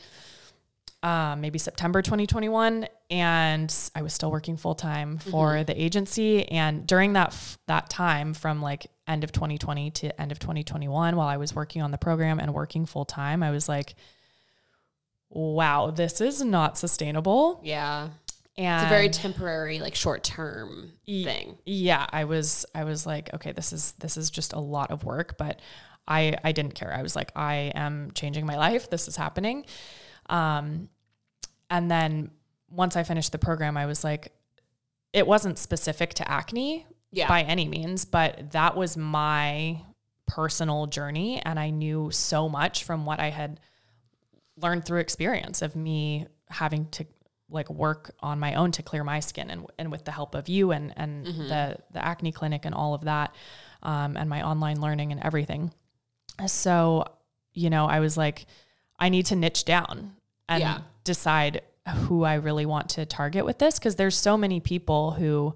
um, 1.03 1.39
maybe 1.39 1.59
September 1.59 2.01
2021, 2.01 2.87
and 3.11 3.75
I 3.93 4.01
was 4.01 4.11
still 4.11 4.31
working 4.31 4.57
full 4.57 4.73
time 4.73 5.19
for 5.19 5.63
the 5.63 5.79
agency. 5.79 6.49
And 6.49 6.87
during 6.87 7.13
that 7.13 7.27
f- 7.27 7.59
that 7.67 7.91
time, 7.91 8.33
from 8.33 8.59
like 8.59 8.87
end 9.07 9.23
of 9.23 9.31
2020 9.31 9.91
to 9.91 10.19
end 10.19 10.31
of 10.31 10.39
2021, 10.39 11.15
while 11.15 11.27
I 11.27 11.37
was 11.37 11.53
working 11.53 11.83
on 11.83 11.91
the 11.91 11.99
program 11.99 12.39
and 12.39 12.55
working 12.55 12.87
full 12.87 13.05
time, 13.05 13.43
I 13.43 13.51
was 13.51 13.69
like, 13.69 13.93
"Wow, 15.29 15.91
this 15.91 16.21
is 16.21 16.41
not 16.41 16.75
sustainable." 16.75 17.61
Yeah. 17.63 18.09
And 18.57 18.81
It's 18.83 18.85
a 18.85 18.89
very 18.89 19.09
temporary, 19.09 19.77
like 19.79 19.93
short 19.93 20.23
term 20.23 20.93
thing. 21.05 21.55
yeah, 21.67 22.07
I 22.09 22.23
was 22.23 22.65
I 22.73 22.83
was 22.83 23.05
like, 23.05 23.31
okay, 23.35 23.51
this 23.51 23.73
is 23.73 23.91
this 23.99 24.17
is 24.17 24.31
just 24.31 24.53
a 24.53 24.59
lot 24.59 24.89
of 24.89 25.03
work, 25.03 25.37
but 25.37 25.59
I 26.07 26.37
I 26.43 26.51
didn't 26.51 26.75
care. 26.75 26.93
I 26.93 27.01
was 27.01 27.15
like, 27.15 27.31
I 27.35 27.71
am 27.75 28.11
changing 28.13 28.45
my 28.45 28.57
life. 28.57 28.89
This 28.89 29.07
is 29.07 29.15
happening. 29.15 29.65
Um 30.29 30.89
and 31.69 31.89
then 31.89 32.31
once 32.69 32.95
I 32.95 33.03
finished 33.03 33.31
the 33.31 33.37
program, 33.39 33.77
I 33.77 33.85
was 33.85 34.03
like 34.03 34.31
it 35.13 35.25
wasn't 35.25 35.57
specific 35.57 36.13
to 36.15 36.29
acne 36.29 36.85
Yeah. 37.11 37.27
by 37.27 37.41
any 37.43 37.67
means, 37.67 38.03
but 38.05 38.51
that 38.51 38.75
was 38.75 38.97
my 38.97 39.81
personal 40.27 40.87
journey 40.87 41.39
and 41.41 41.59
I 41.59 41.69
knew 41.69 42.09
so 42.11 42.49
much 42.49 42.83
from 42.83 43.05
what 43.05 43.19
I 43.19 43.29
had 43.29 43.59
learned 44.57 44.85
through 44.85 44.99
experience 44.99 45.61
of 45.61 45.75
me 45.75 46.27
having 46.49 46.89
to 46.91 47.05
like 47.49 47.69
work 47.69 48.11
on 48.21 48.39
my 48.39 48.55
own 48.55 48.71
to 48.71 48.81
clear 48.83 49.03
my 49.03 49.19
skin 49.19 49.49
and, 49.51 49.67
and 49.77 49.91
with 49.91 50.03
the 50.03 50.11
help 50.11 50.33
of 50.33 50.49
you 50.49 50.71
and, 50.71 50.93
and 50.97 51.25
the, 51.49 51.77
the 51.91 52.03
acne 52.03 52.31
clinic 52.31 52.65
and 52.65 52.73
all 52.73 52.93
of 52.95 53.01
that 53.05 53.35
um, 53.83 54.17
and 54.17 54.27
my 54.29 54.41
online 54.41 54.81
learning 54.81 55.11
and 55.11 55.21
everything. 55.23 55.71
So, 56.47 57.05
you 57.53 57.69
know, 57.69 57.85
I 57.85 57.99
was 57.99 58.17
like, 58.17 58.45
I 58.99 59.09
need 59.09 59.25
to 59.27 59.35
niche 59.35 59.65
down 59.65 60.15
and 60.49 60.61
Yeah. 60.61 60.79
decide 61.03 61.61
who 61.95 62.23
I 62.23 62.35
really 62.35 62.65
want 62.65 62.89
to 62.91 63.05
target 63.05 63.45
with 63.45 63.59
this. 63.59 63.77
Cause 63.79 63.95
there's 63.95 64.15
so 64.17 64.37
many 64.37 64.59
people 64.59 65.11
who 65.11 65.53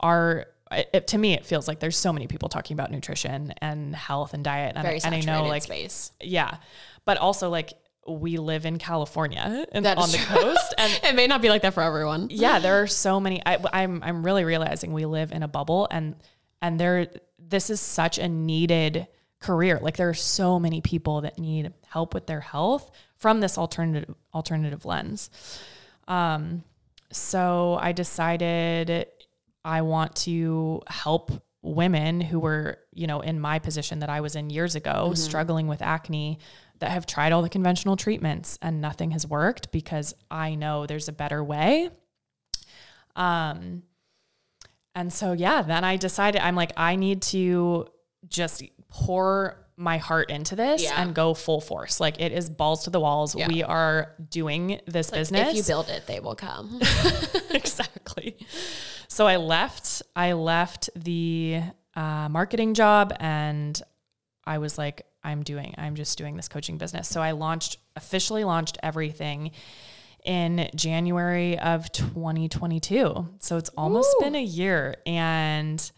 are, 0.00 0.46
it, 0.70 1.06
to 1.08 1.18
me, 1.18 1.34
it 1.34 1.44
feels 1.46 1.66
like 1.68 1.80
there's 1.80 1.96
so 1.96 2.12
many 2.12 2.26
people 2.26 2.48
talking 2.48 2.74
about 2.74 2.90
nutrition 2.90 3.52
and 3.58 3.94
health 3.94 4.34
and 4.34 4.44
diet. 4.44 4.72
And, 4.76 4.84
Very 4.84 5.00
I, 5.02 5.06
and 5.06 5.14
I 5.14 5.20
know 5.20 5.44
like, 5.46 5.62
space. 5.62 6.12
yeah, 6.20 6.56
but 7.04 7.16
also 7.18 7.48
like 7.48 7.72
we 8.06 8.36
live 8.36 8.66
in 8.66 8.78
California 8.78 9.64
and 9.72 9.86
on 9.86 10.10
the 10.10 10.18
true. 10.18 10.36
coast, 10.36 10.74
and 10.78 11.00
It 11.04 11.14
may 11.14 11.26
not 11.26 11.40
be 11.40 11.48
like 11.48 11.62
that 11.62 11.72
for 11.74 11.82
everyone. 11.82 12.26
yeah, 12.30 12.58
there 12.58 12.82
are 12.82 12.86
so 12.86 13.18
many. 13.18 13.40
I, 13.46 13.58
I'm 13.72 14.02
I'm 14.02 14.22
really 14.22 14.44
realizing 14.44 14.92
we 14.92 15.06
live 15.06 15.32
in 15.32 15.42
a 15.42 15.48
bubble, 15.48 15.88
and 15.90 16.14
and 16.60 16.78
there 16.78 17.06
this 17.38 17.70
is 17.70 17.80
such 17.80 18.18
a 18.18 18.28
needed 18.28 19.06
career. 19.44 19.78
Like 19.80 19.96
there 19.96 20.08
are 20.08 20.14
so 20.14 20.58
many 20.58 20.80
people 20.80 21.20
that 21.20 21.38
need 21.38 21.72
help 21.86 22.14
with 22.14 22.26
their 22.26 22.40
health 22.40 22.90
from 23.16 23.40
this 23.40 23.58
alternative 23.58 24.14
alternative 24.34 24.84
lens. 24.84 25.30
Um, 26.08 26.64
so 27.12 27.78
I 27.80 27.92
decided 27.92 29.06
I 29.64 29.82
want 29.82 30.16
to 30.16 30.82
help 30.88 31.30
women 31.62 32.20
who 32.20 32.40
were, 32.40 32.78
you 32.92 33.06
know, 33.06 33.20
in 33.20 33.40
my 33.40 33.58
position 33.58 34.00
that 34.00 34.10
I 34.10 34.20
was 34.20 34.36
in 34.36 34.50
years 34.50 34.74
ago, 34.74 35.14
struggling 35.14 35.66
with 35.66 35.80
acne 35.80 36.38
that 36.80 36.90
have 36.90 37.06
tried 37.06 37.32
all 37.32 37.42
the 37.42 37.48
conventional 37.48 37.96
treatments 37.96 38.58
and 38.60 38.80
nothing 38.80 39.12
has 39.12 39.26
worked 39.26 39.72
because 39.72 40.14
I 40.30 40.54
know 40.54 40.86
there's 40.86 41.08
a 41.08 41.12
better 41.12 41.42
way. 41.42 41.90
Um 43.16 43.84
and 44.94 45.12
so 45.12 45.32
yeah, 45.32 45.62
then 45.62 45.84
I 45.84 45.96
decided 45.96 46.40
I'm 46.42 46.56
like 46.56 46.72
I 46.76 46.96
need 46.96 47.22
to 47.22 47.86
just 48.28 48.62
pour 48.88 49.58
my 49.76 49.98
heart 49.98 50.30
into 50.30 50.54
this 50.54 50.82
Yeah. 50.84 51.02
and 51.02 51.14
go 51.14 51.34
full 51.34 51.60
force. 51.60 51.98
Like 52.00 52.20
it 52.20 52.32
is 52.32 52.48
balls 52.48 52.84
to 52.84 52.90
the 52.90 53.00
walls. 53.00 53.34
Yeah. 53.34 53.48
We 53.48 53.62
are 53.62 54.14
doing 54.30 54.80
this 54.86 55.10
business 55.10 55.50
If 55.50 55.56
you 55.56 55.62
build 55.64 55.88
it, 55.88 56.06
they 56.06 56.20
will 56.20 56.36
come. 56.36 56.80
exactly. 57.50 58.36
So 59.08 59.26
I 59.26 59.36
left. 59.36 60.02
I 60.14 60.32
left 60.32 60.90
the 60.96 61.62
uh, 61.96 62.28
marketing 62.28 62.74
job, 62.74 63.12
and 63.18 63.80
I 64.44 64.58
was 64.58 64.78
like, 64.78 65.06
I'm 65.22 65.42
doing. 65.42 65.74
I'm 65.78 65.94
just 65.96 66.18
doing 66.18 66.36
this 66.36 66.48
coaching 66.48 66.78
business. 66.78 67.08
So 67.08 67.20
I 67.20 67.32
launched 67.32 67.78
officially 67.96 68.44
launched 68.44 68.78
everything 68.82 69.50
in 70.24 70.70
January 70.74 71.58
of 71.58 71.90
2022. 71.92 73.28
So 73.40 73.56
it's 73.56 73.70
almost 73.70 74.14
Ooh. 74.16 74.24
been 74.24 74.36
a 74.36 74.42
year, 74.42 74.96
and. 75.04 75.90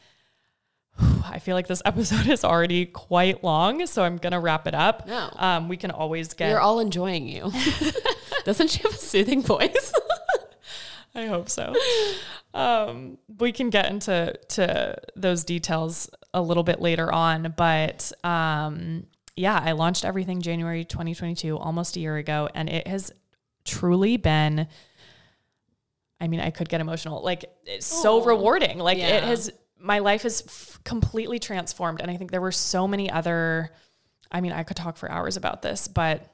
I 1.30 1.38
feel 1.38 1.54
like 1.54 1.66
this 1.66 1.82
episode 1.84 2.28
is 2.28 2.44
already 2.44 2.86
quite 2.86 3.42
long, 3.44 3.86
so 3.86 4.02
I'm 4.02 4.16
gonna 4.16 4.40
wrap 4.40 4.66
it 4.66 4.74
up. 4.74 5.06
No. 5.06 5.30
Um, 5.36 5.68
we 5.68 5.76
can 5.76 5.90
always 5.90 6.34
get 6.34 6.52
We're 6.52 6.60
all 6.60 6.80
enjoying 6.80 7.28
you. 7.28 7.52
Doesn't 8.44 8.70
she 8.70 8.82
have 8.82 8.92
a 8.92 8.96
soothing 8.98 9.42
voice? 9.42 9.92
I 11.14 11.26
hope 11.26 11.48
so. 11.48 11.74
Um, 12.52 13.18
we 13.38 13.50
can 13.50 13.70
get 13.70 13.90
into 13.90 14.34
to 14.50 14.98
those 15.16 15.44
details 15.44 16.10
a 16.34 16.42
little 16.42 16.62
bit 16.62 16.80
later 16.80 17.10
on, 17.10 17.54
but 17.56 18.12
um, 18.22 19.06
yeah, 19.34 19.60
I 19.62 19.72
launched 19.72 20.04
everything 20.04 20.42
January 20.42 20.84
2022, 20.84 21.56
almost 21.56 21.96
a 21.96 22.00
year 22.00 22.16
ago, 22.16 22.50
and 22.54 22.68
it 22.68 22.86
has 22.86 23.12
truly 23.64 24.16
been. 24.16 24.68
I 26.20 26.28
mean, 26.28 26.40
I 26.40 26.50
could 26.50 26.68
get 26.68 26.80
emotional. 26.80 27.22
Like 27.22 27.46
it's 27.64 27.86
so 27.86 28.22
rewarding. 28.22 28.78
Like 28.78 28.98
it 28.98 29.22
has. 29.22 29.50
My 29.78 29.98
life 29.98 30.24
is 30.24 30.42
f- 30.46 30.80
completely 30.84 31.38
transformed, 31.38 32.00
and 32.00 32.10
I 32.10 32.16
think 32.16 32.30
there 32.30 32.40
were 32.40 32.52
so 32.52 32.86
many 32.88 33.10
other. 33.10 33.70
I 34.30 34.40
mean, 34.40 34.52
I 34.52 34.62
could 34.64 34.76
talk 34.76 34.96
for 34.96 35.10
hours 35.10 35.36
about 35.36 35.62
this, 35.62 35.86
but 35.88 36.32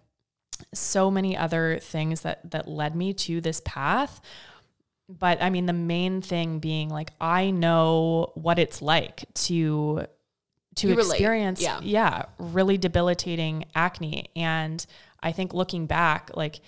so 0.72 1.11
many 1.11 1.37
other 1.37 1.78
things 1.81 2.20
that 2.22 2.50
that 2.50 2.68
led 2.68 2.94
me 2.94 3.12
to 3.12 3.40
this 3.40 3.61
path 3.64 4.20
but 5.09 5.42
i 5.42 5.50
mean 5.50 5.66
the 5.66 5.72
main 5.72 6.22
thing 6.22 6.61
being 6.61 6.88
like 6.88 7.11
i 7.20 7.50
know 7.50 8.31
what 8.35 8.61
it's 8.61 8.81
like 8.81 9.24
to 9.35 10.07
to 10.76 10.88
You 10.88 11.00
experience 11.00 11.61
yeah. 11.61 11.81
yeah 11.83 12.22
really 12.38 12.78
debilitating 12.78 13.64
acne 13.74 14.31
and 14.37 14.85
i 15.20 15.33
think 15.33 15.52
looking 15.52 15.87
back 15.87 16.31
like 16.35 16.61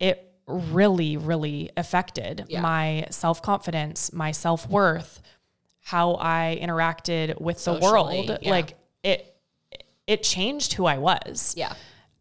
it 0.00 0.32
really 0.46 1.18
really 1.18 1.70
affected 1.76 2.46
Yeah. 2.48 2.62
my 2.62 3.08
self-confidence 3.10 4.12
my 4.14 4.30
self-worth 4.32 5.20
how 5.92 6.14
i 6.20 6.58
interacted 6.60 7.40
with 7.40 7.64
the 7.64 7.74
world 7.74 8.30
yeah. 8.42 8.50
like 8.50 8.70
it 9.02 9.34
it 10.06 10.22
changed 10.22 10.74
who 10.74 10.84
i 10.86 10.98
was 10.98 11.54
Yeah. 11.56 11.72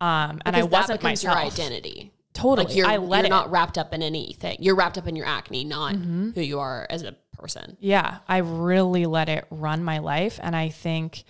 um 0.02 0.40
and 0.46 0.56
i 0.56 0.62
Because 0.62 0.72
wasn't 0.72 1.04
myself 1.04 1.36
your 1.38 1.44
identity. 1.46 2.12
totally 2.34 2.66
Like 2.68 2.76
you're, 2.78 2.88
i 2.88 2.98
let 2.98 3.18
you're 3.20 3.26
it 3.26 3.30
not 3.30 3.52
wrapped 3.52 3.78
up 3.78 3.94
in 3.96 4.02
anything. 4.04 4.58
You're 4.60 4.76
wrapped 4.76 4.98
up 4.98 5.08
in 5.08 5.16
your 5.16 5.26
acne, 5.26 5.64
not 5.64 5.96
who 5.96 6.42
you 6.52 6.60
are 6.60 6.86
as 6.90 7.02
a 7.04 7.14
person. 7.38 7.76
Yeah, 7.80 8.20
I 8.28 8.38
really 8.38 9.06
let 9.06 9.28
it 9.30 9.46
run 9.50 9.84
my 9.84 9.98
life. 10.00 10.40
And 10.42 10.56
I 10.56 10.70
think, 10.70 11.24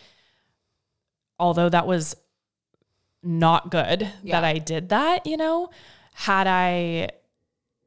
although 1.40 1.70
that 1.70 1.88
was 1.88 2.16
not 3.24 3.72
good 3.72 4.02
Yeah. 4.24 4.36
that 4.40 4.44
I 4.44 4.58
did 4.60 4.90
that, 4.90 5.26
you 5.26 5.38
know, 5.38 5.70
had 6.14 6.48
I 6.48 7.10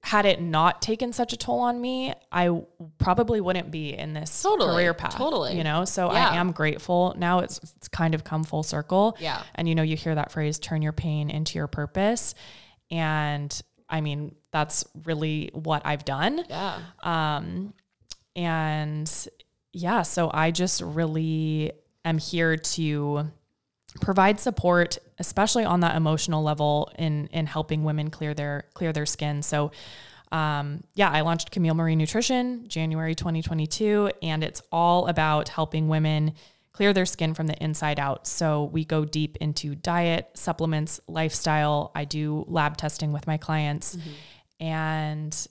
had 0.02 0.24
it 0.24 0.40
not 0.40 0.80
taken 0.80 1.12
such 1.12 1.32
a 1.32 1.36
toll 1.36 1.60
on 1.60 1.78
me, 1.80 2.14
I 2.32 2.62
probably 2.98 3.40
wouldn't 3.40 3.70
be 3.70 3.94
in 3.96 4.14
this 4.14 4.42
Totally, 4.42 4.74
career 4.74 4.94
path. 4.94 5.14
totally. 5.14 5.56
You 5.56 5.62
know, 5.62 5.84
so 5.84 6.10
Yeah. 6.10 6.30
I 6.30 6.36
am 6.36 6.52
grateful. 6.52 7.14
Now 7.18 7.40
it's, 7.40 7.58
it's 7.76 7.88
kind 7.88 8.14
of 8.14 8.24
come 8.24 8.42
full 8.42 8.62
circle. 8.62 9.16
Yeah. 9.20 9.42
And 9.54 9.68
you 9.68 9.74
know, 9.74 9.82
you 9.82 9.96
hear 9.96 10.14
that 10.14 10.32
phrase, 10.32 10.58
turn 10.58 10.80
your 10.80 10.92
pain 10.94 11.28
into 11.28 11.58
your 11.58 11.66
purpose. 11.66 12.34
And 12.90 13.60
I 13.90 14.00
mean, 14.00 14.34
that's 14.52 14.84
really 15.04 15.50
what 15.52 15.82
I've 15.84 16.04
done. 16.04 16.44
Yeah. 16.48 16.78
Um, 17.02 17.74
and 18.34 19.28
yeah, 19.72 20.02
so 20.02 20.30
I 20.32 20.50
just 20.50 20.80
really 20.80 21.72
am 22.04 22.18
here 22.18 22.56
to 22.56 23.30
provide 24.00 24.38
support, 24.38 24.98
especially 25.18 25.64
on 25.64 25.80
that 25.80 25.96
emotional 25.96 26.42
level 26.42 26.90
in 26.98 27.28
in 27.32 27.46
helping 27.46 27.84
women 27.84 28.10
clear 28.10 28.34
their 28.34 28.64
clear 28.74 28.92
their 28.92 29.06
skin. 29.06 29.42
So 29.42 29.72
um, 30.32 30.84
yeah, 30.94 31.10
I 31.10 31.22
launched 31.22 31.50
Camille 31.50 31.74
Marie 31.74 31.96
Nutrition 31.96 32.68
January 32.68 33.14
2022, 33.14 34.12
and 34.22 34.44
it's 34.44 34.62
all 34.70 35.08
about 35.08 35.48
helping 35.48 35.88
women 35.88 36.34
clear 36.72 36.92
their 36.92 37.04
skin 37.06 37.34
from 37.34 37.48
the 37.48 37.60
inside 37.62 37.98
out. 37.98 38.28
So 38.28 38.64
we 38.64 38.84
go 38.84 39.04
deep 39.04 39.36
into 39.38 39.74
diet, 39.74 40.30
supplements, 40.34 41.00
lifestyle. 41.08 41.90
I 41.96 42.04
do 42.04 42.44
lab 42.46 42.76
testing 42.76 43.12
with 43.12 43.26
my 43.26 43.38
clients, 43.38 43.96
and 44.60 45.48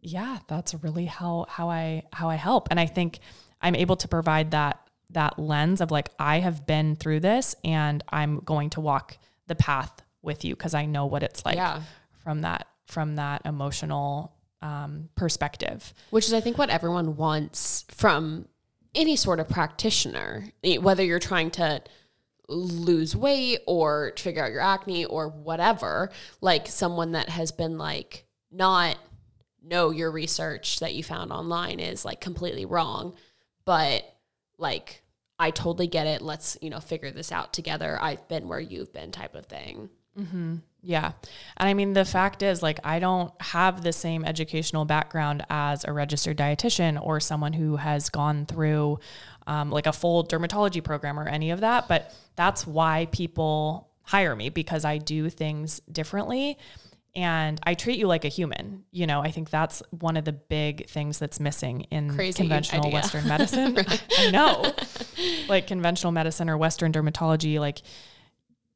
yeah, 0.00 0.38
that's 0.48 0.74
really 0.82 1.06
how 1.06 1.46
how 1.48 1.68
I 1.68 2.04
how 2.12 2.30
I 2.30 2.36
help. 2.36 2.68
And 2.70 2.80
I 2.80 2.86
think 2.86 3.18
I'm 3.60 3.74
able 3.74 3.96
to 3.96 4.08
provide 4.08 4.52
that 4.52 4.81
that 5.12 5.38
lens 5.38 5.80
of 5.80 5.90
like 5.90 6.10
I 6.18 6.40
have 6.40 6.66
been 6.66 6.96
through 6.96 7.20
this 7.20 7.54
and 7.64 8.02
I'm 8.08 8.40
going 8.40 8.70
to 8.70 8.80
walk 8.80 9.16
the 9.46 9.54
path 9.54 10.02
with 10.22 10.44
you 10.44 10.54
because 10.54 10.74
I 10.74 10.86
know 10.86 11.06
what 11.06 11.22
it's 11.22 11.44
like 11.44 11.56
Yeah. 11.56 11.82
from 12.22 12.42
that 12.42 12.66
from 12.86 13.16
that 13.16 13.42
emotional 13.44 14.34
um, 14.60 15.08
perspective. 15.16 15.92
Which 16.10 16.26
is, 16.26 16.32
I 16.34 16.40
think, 16.40 16.56
what 16.58 16.70
everyone 16.70 17.16
wants 17.16 17.84
from 17.88 18.46
any 18.94 19.16
sort 19.16 19.40
of 19.40 19.48
practitioner, 19.48 20.44
whether 20.80 21.02
you're 21.02 21.18
trying 21.18 21.50
to 21.52 21.82
lose 22.48 23.16
weight 23.16 23.60
or 23.66 24.12
figure 24.18 24.44
out 24.44 24.52
your 24.52 24.60
acne 24.60 25.04
or 25.06 25.28
whatever. 25.28 26.10
Like 26.40 26.66
someone 26.68 27.12
that 27.12 27.28
has 27.30 27.50
been 27.50 27.78
like, 27.78 28.24
not 28.50 28.98
know 29.64 29.90
your 29.90 30.10
research 30.10 30.80
that 30.80 30.94
you 30.94 31.02
found 31.02 31.32
online 31.32 31.80
is 31.80 32.04
like 32.04 32.20
completely 32.20 32.64
wrong, 32.66 33.14
but 33.64 34.04
like, 34.58 35.01
I 35.42 35.50
totally 35.50 35.88
get 35.88 36.06
it. 36.06 36.22
Let's, 36.22 36.56
you 36.62 36.70
know, 36.70 36.78
figure 36.78 37.10
this 37.10 37.32
out 37.32 37.52
together. 37.52 37.98
I've 38.00 38.28
been 38.28 38.46
where 38.46 38.60
you've 38.60 38.92
been 38.92 39.10
type 39.10 39.34
of 39.34 39.46
thing. 39.46 39.88
Yeah. 40.82 41.12
And 41.56 41.68
I 41.68 41.74
mean, 41.74 41.94
the 41.94 42.04
fact 42.04 42.44
is, 42.44 42.62
like, 42.62 42.78
I 42.84 43.00
don't 43.00 43.32
have 43.42 43.82
the 43.82 43.92
same 43.92 44.24
educational 44.24 44.84
background 44.84 45.44
as 45.50 45.84
a 45.84 45.92
registered 45.92 46.38
dietitian 46.38 46.96
or 47.04 47.18
someone 47.18 47.54
who 47.54 47.74
has 47.74 48.08
gone 48.08 48.46
through 48.46 49.00
um, 49.48 49.70
like 49.70 49.88
a 49.88 49.92
full 49.92 50.24
dermatology 50.24 50.82
program 50.82 51.18
or 51.18 51.26
any 51.26 51.50
of 51.50 51.60
that. 51.62 51.88
But 51.88 52.14
that's 52.36 52.64
why 52.64 53.08
people 53.10 53.88
hire 54.02 54.36
me 54.36 54.48
because 54.48 54.84
I 54.84 54.98
do 54.98 55.28
things 55.28 55.80
differently 55.90 56.56
and 57.14 57.60
I 57.64 57.74
treat 57.74 57.98
you 57.98 58.06
like 58.06 58.24
a 58.24 58.28
human. 58.28 58.84
You 58.90 59.06
know, 59.06 59.20
I 59.20 59.30
think 59.30 59.50
that's 59.50 59.82
one 59.90 60.16
of 60.16 60.24
the 60.24 60.32
big 60.32 60.88
things 60.88 61.18
that's 61.18 61.40
missing 61.40 61.82
in 61.90 62.14
Crazy 62.14 62.36
conventional 62.36 62.86
idea. 62.86 62.94
Western 62.94 63.28
medicine. 63.28 63.76
I 64.18 64.30
know. 64.30 64.72
Like 65.48 65.66
conventional 65.66 66.12
medicine 66.12 66.48
or 66.48 66.56
Western 66.56 66.92
dermatology, 66.92 67.60
like 67.60 67.82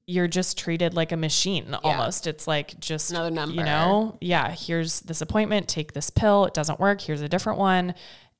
you're 0.07 0.29
just 0.29 0.59
treated 0.59 0.95
like 0.95 1.13
a 1.13 1.17
machine 1.17 1.75
almost. 1.83 2.27
It's 2.27 2.47
like 2.47 2.79
just 2.79 3.11
Another 3.11 3.31
number. 3.31 3.57
You 3.57 3.65
know, 3.65 4.19
yeah, 4.21 4.51
here's 4.51 5.01
this 5.01 5.21
appointment, 5.21 5.67
take 5.67 5.95
this 5.95 6.11
pill, 6.11 6.45
it 6.45 6.55
doesn't 6.55 6.79
work, 6.79 7.01
here's 7.01 7.23
a 7.23 7.29
different 7.29 7.59
one. 7.59 7.95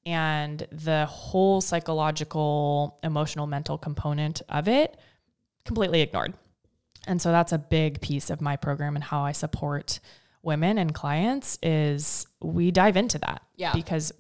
And 0.05 0.65
the 0.71 1.07
whole 1.07 1.61
psychological, 1.61 3.01
emotional, 3.03 3.49
mental 3.49 3.77
component 3.79 4.43
of 4.49 4.69
it 4.69 4.97
completely 5.65 6.03
ignored. 6.03 6.35
And 7.07 7.21
so 7.21 7.31
that's 7.31 7.53
a 7.53 7.59
big 7.59 8.01
piece 8.01 8.31
of 8.31 8.41
my 8.41 8.57
program 8.57 8.97
and 8.97 9.05
how 9.05 9.23
I 9.23 9.33
support 9.33 10.01
women 10.43 10.79
and 10.79 10.95
clients 10.95 11.59
is 11.63 12.27
we 12.41 12.71
dive 12.71 12.97
into 12.97 13.19
that. 13.19 13.43
Yeah. 13.57 13.73
Because 13.73 14.13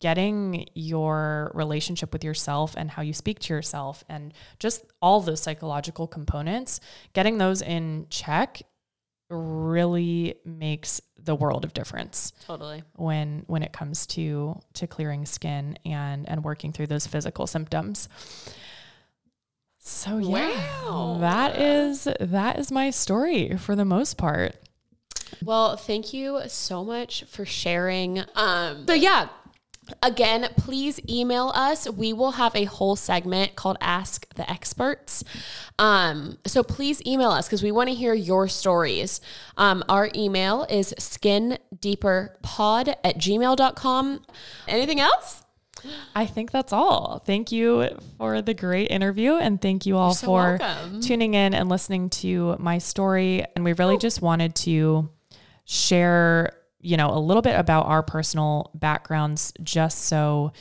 getting 0.00 0.66
your 0.74 1.50
relationship 1.54 2.12
with 2.12 2.22
yourself 2.22 2.74
and 2.76 2.90
how 2.90 3.02
you 3.02 3.12
speak 3.12 3.38
to 3.40 3.52
yourself 3.52 4.04
and 4.08 4.32
just 4.58 4.84
all 5.02 5.20
those 5.20 5.40
psychological 5.40 6.06
components, 6.06 6.80
getting 7.12 7.38
those 7.38 7.62
in 7.62 8.06
check 8.10 8.62
really 9.30 10.36
makes 10.44 11.00
the 11.18 11.34
world 11.34 11.64
of 11.64 11.74
difference 11.74 12.32
Totally. 12.46 12.82
when 12.94 13.44
when 13.46 13.62
it 13.62 13.72
comes 13.72 14.06
to 14.06 14.58
to 14.74 14.86
clearing 14.86 15.26
skin 15.26 15.78
and 15.84 16.26
and 16.28 16.42
working 16.42 16.72
through 16.72 16.86
those 16.86 17.06
physical 17.06 17.46
symptoms. 17.46 18.08
So 19.88 20.18
yeah, 20.18 20.50
Wow. 20.84 21.16
that 21.20 21.58
is 21.58 22.06
that 22.20 22.58
is 22.58 22.70
my 22.70 22.90
story 22.90 23.56
for 23.56 23.74
the 23.74 23.86
most 23.86 24.18
part. 24.18 24.54
Well, 25.42 25.76
thank 25.78 26.12
you 26.12 26.42
so 26.46 26.84
much 26.84 27.24
for 27.24 27.46
sharing. 27.46 28.22
Um, 28.34 28.86
so 28.86 28.92
yeah, 28.92 29.28
again, 30.02 30.48
please 30.58 31.00
email 31.08 31.52
us. 31.54 31.88
We 31.88 32.12
will 32.12 32.32
have 32.32 32.54
a 32.54 32.64
whole 32.64 32.96
segment 32.96 33.56
called 33.56 33.78
Ask 33.80 34.28
the 34.34 34.48
Experts. 34.50 35.24
Um, 35.78 36.36
so 36.46 36.62
please 36.62 37.00
email 37.06 37.30
us 37.30 37.46
because 37.46 37.62
we 37.62 37.72
want 37.72 37.88
to 37.88 37.94
hear 37.94 38.12
your 38.12 38.46
stories. 38.48 39.22
Um, 39.56 39.82
our 39.88 40.10
email 40.14 40.66
is 40.68 40.92
skindeeperpod 40.98 42.94
at 43.04 43.16
gmail.com. 43.18 44.20
Anything 44.66 45.00
else? 45.00 45.42
I 46.14 46.26
think 46.26 46.50
that's 46.50 46.72
all. 46.72 47.22
Thank 47.24 47.52
you 47.52 47.88
for 48.16 48.42
the 48.42 48.54
great 48.54 48.90
interview 48.90 49.34
and 49.34 49.60
thank 49.60 49.86
you 49.86 49.96
all 49.96 50.14
so 50.14 50.26
for 50.26 50.58
welcome. 50.60 51.00
tuning 51.00 51.34
in 51.34 51.54
and 51.54 51.68
listening 51.68 52.10
to 52.10 52.56
my 52.58 52.78
story. 52.78 53.44
And 53.54 53.64
we 53.64 53.72
really 53.74 53.96
oh. 53.96 53.98
just 53.98 54.22
wanted 54.22 54.54
to 54.56 55.10
share, 55.64 56.52
you 56.80 56.96
know, 56.96 57.10
a 57.10 57.18
little 57.18 57.42
bit 57.42 57.58
about 57.58 57.86
our 57.86 58.02
personal 58.02 58.70
backgrounds 58.74 59.52
just 59.62 60.04
so 60.04 60.52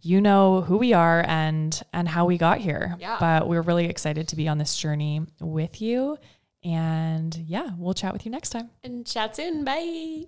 you 0.00 0.20
know 0.20 0.60
who 0.60 0.76
we 0.76 0.92
are 0.92 1.24
and 1.26 1.80
and 1.92 2.08
how 2.08 2.24
we 2.24 2.38
got 2.38 2.58
here. 2.58 2.96
Yeah. 2.98 3.16
But 3.18 3.48
we're 3.48 3.62
really 3.62 3.86
excited 3.86 4.28
to 4.28 4.36
be 4.36 4.48
on 4.48 4.58
this 4.58 4.76
journey 4.76 5.22
with 5.40 5.80
you. 5.82 6.18
And 6.64 7.34
yeah, 7.36 7.70
we'll 7.76 7.94
chat 7.94 8.12
with 8.12 8.24
you 8.24 8.32
next 8.32 8.50
time. 8.50 8.70
And 8.82 9.06
chat 9.06 9.36
soon. 9.36 9.64
Bye. 9.64 10.24